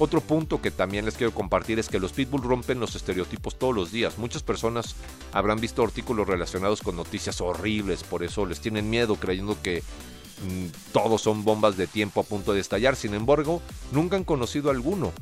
Otro 0.00 0.20
punto 0.20 0.62
que 0.62 0.70
también 0.70 1.04
les 1.04 1.14
quiero 1.14 1.34
compartir 1.34 1.80
es 1.80 1.88
que 1.88 1.98
los 1.98 2.12
pitbull 2.12 2.42
rompen 2.42 2.78
los 2.78 2.94
estereotipos 2.94 3.58
todos 3.58 3.74
los 3.74 3.90
días. 3.90 4.16
Muchas 4.16 4.44
personas 4.44 4.94
habrán 5.32 5.60
visto 5.60 5.82
artículos 5.82 6.28
relacionados 6.28 6.82
con 6.82 6.94
noticias 6.94 7.40
horribles, 7.40 8.04
por 8.04 8.22
eso 8.22 8.46
les 8.46 8.60
tienen 8.60 8.88
miedo 8.88 9.16
creyendo 9.16 9.60
que 9.60 9.82
mm, 9.82 10.92
todos 10.92 11.22
son 11.22 11.42
bombas 11.44 11.76
de 11.76 11.88
tiempo 11.88 12.20
a 12.20 12.24
punto 12.24 12.54
de 12.54 12.60
estallar. 12.60 12.94
Sin 12.94 13.12
embargo, 13.12 13.60
nunca 13.90 14.14
han 14.14 14.24
conocido 14.24 14.70
alguno. 14.70 15.12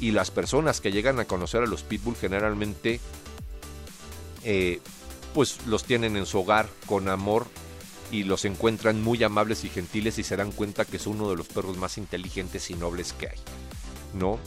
Y 0.00 0.10
las 0.10 0.32
personas 0.32 0.80
que 0.80 0.90
llegan 0.90 1.20
a 1.20 1.24
conocer 1.24 1.62
a 1.62 1.66
los 1.66 1.84
pitbull 1.84 2.16
generalmente 2.16 3.00
eh, 4.42 4.80
pues 5.34 5.66
los 5.66 5.84
tienen 5.84 6.16
en 6.16 6.26
su 6.26 6.40
hogar 6.40 6.68
con 6.86 7.08
amor 7.08 7.46
y 8.10 8.24
los 8.24 8.44
encuentran 8.44 9.02
muy 9.02 9.22
amables 9.22 9.64
y 9.64 9.68
gentiles 9.68 10.18
y 10.18 10.22
se 10.22 10.36
dan 10.36 10.52
cuenta 10.52 10.84
que 10.84 10.96
es 10.96 11.06
uno 11.06 11.28
de 11.28 11.36
los 11.36 11.48
perros 11.48 11.76
más 11.76 11.98
inteligentes 11.98 12.70
y 12.70 12.74
nobles 12.74 13.12
que 13.12 13.28
hay. 13.28 13.38
¿No? 14.14 14.38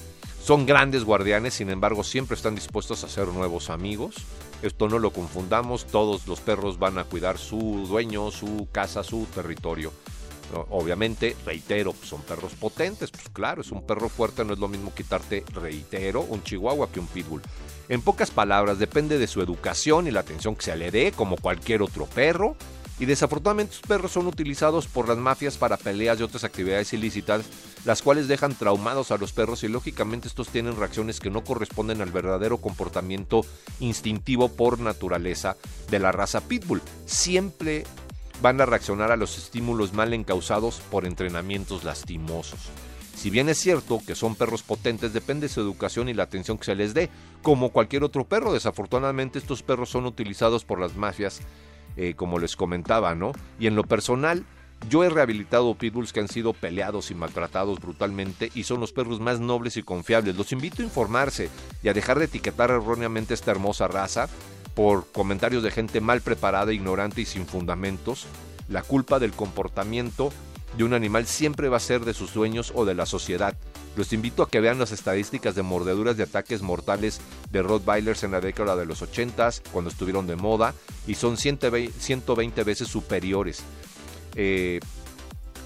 Son 0.44 0.66
grandes 0.66 1.04
guardianes, 1.04 1.54
sin 1.54 1.70
embargo, 1.70 2.04
siempre 2.04 2.36
están 2.36 2.56
dispuestos 2.56 3.04
a 3.04 3.10
ser 3.10 3.28
nuevos 3.28 3.70
amigos. 3.70 4.16
Esto 4.62 4.90
no 4.90 4.98
lo 4.98 5.12
confundamos, 5.12 5.86
todos 5.86 6.28
los 6.28 6.40
perros 6.40 6.80
van 6.80 6.98
a 6.98 7.04
cuidar 7.04 7.38
su 7.38 7.86
dueño, 7.88 8.32
su 8.32 8.68
casa, 8.72 9.04
su 9.04 9.26
territorio. 9.34 9.92
Obviamente, 10.70 11.36
reitero, 11.46 11.94
son 12.04 12.22
perros 12.24 12.54
potentes, 12.54 13.12
pues 13.12 13.30
claro, 13.32 13.62
es 13.62 13.72
un 13.72 13.86
perro 13.86 14.10
fuerte, 14.10 14.44
no 14.44 14.54
es 14.54 14.60
lo 14.60 14.68
mismo 14.68 14.92
quitarte, 14.94 15.46
reitero, 15.54 16.22
un 16.22 16.44
chihuahua 16.44 16.92
que 16.92 17.00
un 17.00 17.06
pitbull. 17.06 17.44
En 17.88 18.02
pocas 18.02 18.32
palabras, 18.32 18.80
depende 18.80 19.20
de 19.20 19.28
su 19.28 19.42
educación 19.42 20.08
y 20.08 20.12
la 20.12 20.22
atención 20.22 20.56
que 20.56 20.64
se 20.64 20.76
le 20.76 20.90
dé, 20.90 21.12
como 21.12 21.38
cualquier 21.38 21.84
otro 21.84 22.08
perro. 22.08 22.56
Y 23.00 23.06
desafortunadamente 23.06 23.76
estos 23.76 23.88
perros 23.88 24.12
son 24.12 24.28
utilizados 24.28 24.88
por 24.88 25.08
las 25.08 25.18
mafias 25.18 25.58
para 25.58 25.78
peleas 25.78 26.20
y 26.20 26.24
otras 26.24 26.44
actividades 26.44 26.92
ilícitas, 26.92 27.46
las 27.86 28.02
cuales 28.02 28.28
dejan 28.28 28.56
traumados 28.56 29.12
a 29.12 29.18
los 29.18 29.32
perros 29.32 29.64
y 29.64 29.70
lógicamente 29.70 30.28
estos 30.28 30.50
tienen 30.50 30.76
reacciones 30.76 31.22
que 31.22 31.30
no 31.30 31.44
corresponden 31.44 32.02
al 32.02 32.12
verdadero 32.12 32.58
comportamiento 32.58 33.46
instintivo 33.80 34.50
por 34.50 34.80
naturaleza 34.80 35.56
de 35.90 36.00
la 36.00 36.12
raza 36.12 36.42
pitbull. 36.42 36.82
Siempre 37.06 37.86
van 38.42 38.60
a 38.60 38.66
reaccionar 38.66 39.12
a 39.12 39.18
los 39.18 39.38
estímulos 39.38 39.94
mal 39.94 40.14
encausados 40.14 40.82
por 40.92 41.06
entrenamientos 41.06 41.86
lastimosos. 41.86 42.60
Si 43.16 43.30
bien 43.30 43.50
es 43.50 43.58
cierto 43.58 44.02
que 44.06 44.16
son 44.16 44.36
perros 44.36 44.64
potentes, 44.64 45.12
depende 45.12 45.48
de 45.48 45.54
su 45.54 45.60
educación 45.60 46.08
y 46.08 46.14
la 46.14 46.24
atención 46.24 46.58
que 46.58 46.66
se 46.66 46.76
les 46.76 46.94
dé. 46.94 47.10
Como 47.42 47.70
cualquier 47.70 48.04
otro 48.04 48.24
perro, 48.26 48.54
desafortunadamente 48.54 49.40
estos 49.40 49.62
perros 49.62 49.90
son 49.90 50.06
utilizados 50.06 50.64
por 50.64 50.80
las 50.80 50.96
mafias 50.96 51.42
eh, 52.02 52.14
como 52.16 52.40
les 52.40 52.56
comentaba, 52.56 53.14
¿no? 53.14 53.34
Y 53.60 53.68
en 53.68 53.76
lo 53.76 53.84
personal, 53.84 54.46
yo 54.88 55.04
he 55.04 55.10
rehabilitado 55.10 55.76
pitbulls 55.76 56.14
que 56.14 56.22
han 56.22 56.30
sido 56.30 56.54
peleados 56.54 57.12
y 57.12 57.14
maltratados 57.14 57.82
brutalmente 57.82 58.50
y 58.56 58.64
son 58.64 58.80
los 58.80 58.94
perros 58.94 59.20
más 59.20 59.42
nobles 59.42 59.76
y 59.76 59.84
confiables. 59.84 60.38
Los 60.38 60.54
invito 60.54 60.82
a 60.82 60.86
informarse 60.86 61.50
y 61.84 61.90
a 61.90 61.94
dejar 61.94 62.18
de 62.18 62.26
etiquetar 62.26 62.72
erróneamente 62.72 63.34
esta 63.34 63.52
hermosa 63.52 63.90
raza 63.90 64.30
por 64.76 65.12
comentarios 65.12 65.62
de 65.62 65.72
gente 65.72 66.00
mal 66.00 66.22
preparada, 66.22 66.72
ignorante 66.72 67.20
y 67.20 67.26
sin 67.26 67.46
fundamentos. 67.46 68.28
La 68.70 68.82
culpa 68.82 69.20
del 69.20 69.34
comportamiento 69.34 70.32
de 70.78 70.86
un 70.86 70.94
animal 70.94 71.26
siempre 71.26 71.68
va 71.68 71.78
a 71.78 71.82
ser 71.82 72.06
de 72.06 72.14
sus 72.14 72.34
dueños 72.34 72.72
o 72.76 72.86
de 72.86 72.96
la 72.96 73.08
sociedad. 73.08 73.58
Los 73.96 74.14
invito 74.14 74.44
a 74.44 74.50
que 74.50 74.60
vean 74.62 74.80
las 74.80 74.92
estadísticas 74.92 75.56
de 75.56 75.62
mordeduras 75.62 76.16
de 76.16 76.24
ataques 76.24 76.62
mortales 76.62 77.20
de 77.52 77.62
Rottweilers 77.62 78.24
en 78.24 78.32
la 78.32 78.42
década 78.42 78.76
de 78.76 78.86
los 78.86 79.02
80 79.02 79.50
cuando 79.72 79.90
estuvieron 79.90 80.28
de 80.28 80.36
moda, 80.36 80.74
y 81.08 81.16
son 81.16 81.38
120 81.38 82.64
veces 82.64 82.88
superiores 82.88 83.64
eh, 84.36 84.80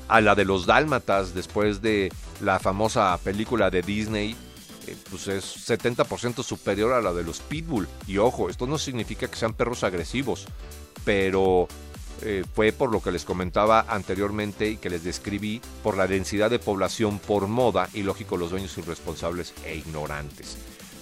a 0.08 0.22
la 0.22 0.36
de 0.36 0.46
los 0.46 0.66
dálmatas 0.66 1.34
después 1.34 1.82
de 1.82 2.12
la 2.42 2.60
famosa 2.60 3.18
película 3.24 3.70
de 3.70 3.82
Disney. 3.82 4.36
Eh, 4.86 4.98
pues 5.10 5.28
es 5.28 5.70
70% 5.70 6.44
superior 6.44 6.94
a 6.94 7.02
la 7.02 7.14
de 7.14 7.24
los 7.24 7.40
pitbull. 7.40 7.88
Y 8.06 8.18
ojo, 8.18 8.50
esto 8.50 8.68
no 8.68 8.78
significa 8.78 9.28
que 9.28 9.38
sean 9.38 9.54
perros 9.54 9.84
agresivos, 9.84 10.46
pero 11.06 11.68
eh, 12.24 12.44
fue 12.54 12.72
por 12.72 12.92
lo 12.92 13.02
que 13.02 13.12
les 13.12 13.26
comentaba 13.26 13.86
anteriormente 13.88 14.70
y 14.70 14.78
que 14.78 14.90
les 14.90 15.04
describí, 15.04 15.62
por 15.84 15.98
la 15.98 16.08
densidad 16.08 16.50
de 16.50 16.60
población 16.60 17.20
por 17.20 17.48
moda 17.48 17.90
y 17.94 18.04
lógico 18.04 18.38
los 18.38 18.52
dueños 18.52 18.78
irresponsables 18.78 19.54
e 19.66 19.76
ignorantes. 19.76 20.58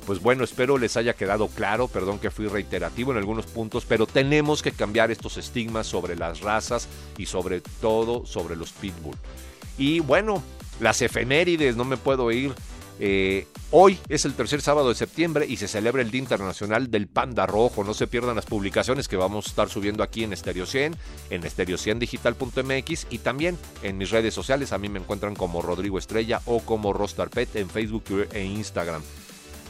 pues 0.05 0.19
bueno, 0.19 0.43
espero 0.43 0.79
les 0.79 0.97
haya 0.97 1.13
quedado 1.13 1.47
claro, 1.47 1.87
perdón 1.87 2.17
que 2.17 2.31
fui 2.31 2.47
reiterativo 2.47 3.11
en 3.11 3.17
algunos 3.17 3.45
puntos, 3.45 3.85
pero 3.87 4.07
tenemos 4.07 4.63
que 4.63 4.71
cambiar 4.71 5.11
estos 5.11 5.37
estigmas 5.37 5.85
sobre 5.85 6.15
las 6.15 6.41
razas 6.41 6.87
y 7.17 7.27
sobre 7.27 7.61
todo 7.79 8.25
sobre 8.25 8.55
los 8.55 8.71
pitbull. 8.71 9.15
Y 9.77 9.99
bueno, 9.99 10.43
las 10.79 11.01
efemérides, 11.01 11.75
no 11.75 11.85
me 11.85 11.97
puedo 11.97 12.31
ir. 12.31 12.53
Eh, 12.99 13.47
hoy 13.71 13.97
es 14.09 14.25
el 14.25 14.33
tercer 14.33 14.61
sábado 14.61 14.89
de 14.89 14.95
septiembre 14.95 15.45
y 15.47 15.57
se 15.57 15.67
celebra 15.67 16.01
el 16.01 16.11
Día 16.11 16.21
Internacional 16.21 16.91
del 16.91 17.07
Panda 17.07 17.45
Rojo. 17.45 17.83
No 17.83 17.93
se 17.93 18.07
pierdan 18.07 18.35
las 18.35 18.45
publicaciones 18.45 19.07
que 19.07 19.17
vamos 19.17 19.45
a 19.45 19.49
estar 19.49 19.69
subiendo 19.69 20.03
aquí 20.03 20.23
en 20.23 20.35
Stereo 20.35 20.65
100, 20.65 20.95
en 21.29 21.41
stereo100digital.mx 21.41 23.07
y 23.09 23.17
también 23.19 23.57
en 23.83 23.97
mis 23.97 24.11
redes 24.11 24.33
sociales. 24.33 24.71
A 24.71 24.77
mí 24.77 24.89
me 24.89 24.99
encuentran 24.99 25.35
como 25.35 25.61
Rodrigo 25.61 25.97
Estrella 25.97 26.41
o 26.45 26.59
como 26.59 26.93
Rostarpet 26.93 27.55
en 27.55 27.69
Facebook 27.69 28.03
e 28.31 28.43
Instagram. 28.43 29.01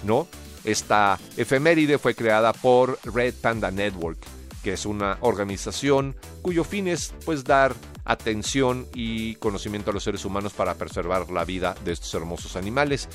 ¿No? 0.04 0.28
Esta 0.64 1.20
efeméride 1.38 1.98
fue 1.98 2.16
creada 2.16 2.54
por 2.54 3.00
Red 3.04 3.36
Panda 3.42 3.72
Network, 3.72 4.20
que 4.64 4.74
es 4.74 4.86
una 4.86 5.18
organización 5.22 6.16
cuyo 6.42 6.64
fin 6.64 6.88
es 6.88 7.14
pues 7.26 7.44
dar 7.44 7.76
atención 8.06 8.88
y 8.94 9.36
conocimiento 9.36 9.92
a 9.92 9.94
los 9.94 10.04
seres 10.04 10.26
humanos 10.26 10.54
para 10.54 10.76
preservar 10.76 11.30
la 11.30 11.46
vida 11.46 11.76
de 11.84 11.92
estos 11.92 12.14
hermosos 12.14 12.56
animales. 12.56 13.08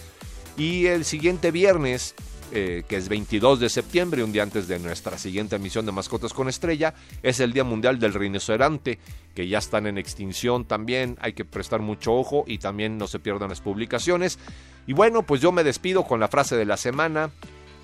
Y 0.56 0.86
el 0.86 1.04
siguiente 1.04 1.50
viernes, 1.50 2.14
eh, 2.52 2.84
que 2.88 2.96
es 2.96 3.08
22 3.08 3.60
de 3.60 3.68
septiembre, 3.68 4.22
un 4.22 4.32
día 4.32 4.42
antes 4.42 4.68
de 4.68 4.78
nuestra 4.78 5.18
siguiente 5.18 5.56
emisión 5.56 5.84
de 5.84 5.92
Mascotas 5.92 6.32
con 6.32 6.48
Estrella, 6.48 6.94
es 7.22 7.40
el 7.40 7.52
Día 7.52 7.64
Mundial 7.64 7.98
del 7.98 8.14
Rinoceronte, 8.14 8.98
que 9.34 9.48
ya 9.48 9.58
están 9.58 9.86
en 9.86 9.98
extinción 9.98 10.64
también, 10.64 11.18
hay 11.20 11.34
que 11.34 11.44
prestar 11.44 11.80
mucho 11.80 12.14
ojo 12.14 12.44
y 12.46 12.58
también 12.58 12.96
no 12.96 13.06
se 13.06 13.18
pierdan 13.18 13.50
las 13.50 13.60
publicaciones. 13.60 14.38
Y 14.86 14.94
bueno, 14.94 15.24
pues 15.24 15.40
yo 15.40 15.52
me 15.52 15.64
despido 15.64 16.04
con 16.04 16.20
la 16.20 16.28
frase 16.28 16.56
de 16.56 16.64
la 16.64 16.76
semana, 16.76 17.30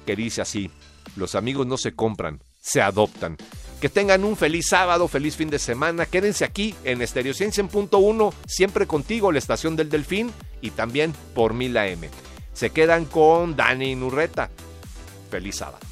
que 0.06 0.16
dice 0.16 0.40
así, 0.40 0.70
los 1.16 1.34
amigos 1.34 1.66
no 1.66 1.76
se 1.76 1.92
compran, 1.92 2.40
se 2.58 2.80
adoptan. 2.80 3.36
Que 3.82 3.88
tengan 3.88 4.22
un 4.22 4.36
feliz 4.36 4.68
sábado, 4.68 5.08
feliz 5.08 5.34
fin 5.34 5.50
de 5.50 5.58
semana. 5.58 6.06
Quédense 6.06 6.44
aquí 6.44 6.72
en 6.84 7.02
Estereo 7.02 7.32
100.1, 7.34 8.32
siempre 8.46 8.86
contigo, 8.86 9.32
la 9.32 9.40
estación 9.40 9.74
del 9.74 9.90
Delfín 9.90 10.30
y 10.60 10.70
también 10.70 11.12
por 11.34 11.52
Mil 11.52 11.76
AM. 11.76 12.02
Se 12.52 12.70
quedan 12.70 13.06
con 13.06 13.56
Dani 13.56 13.96
Nurreta. 13.96 14.50
Feliz 15.32 15.56
sábado. 15.56 15.91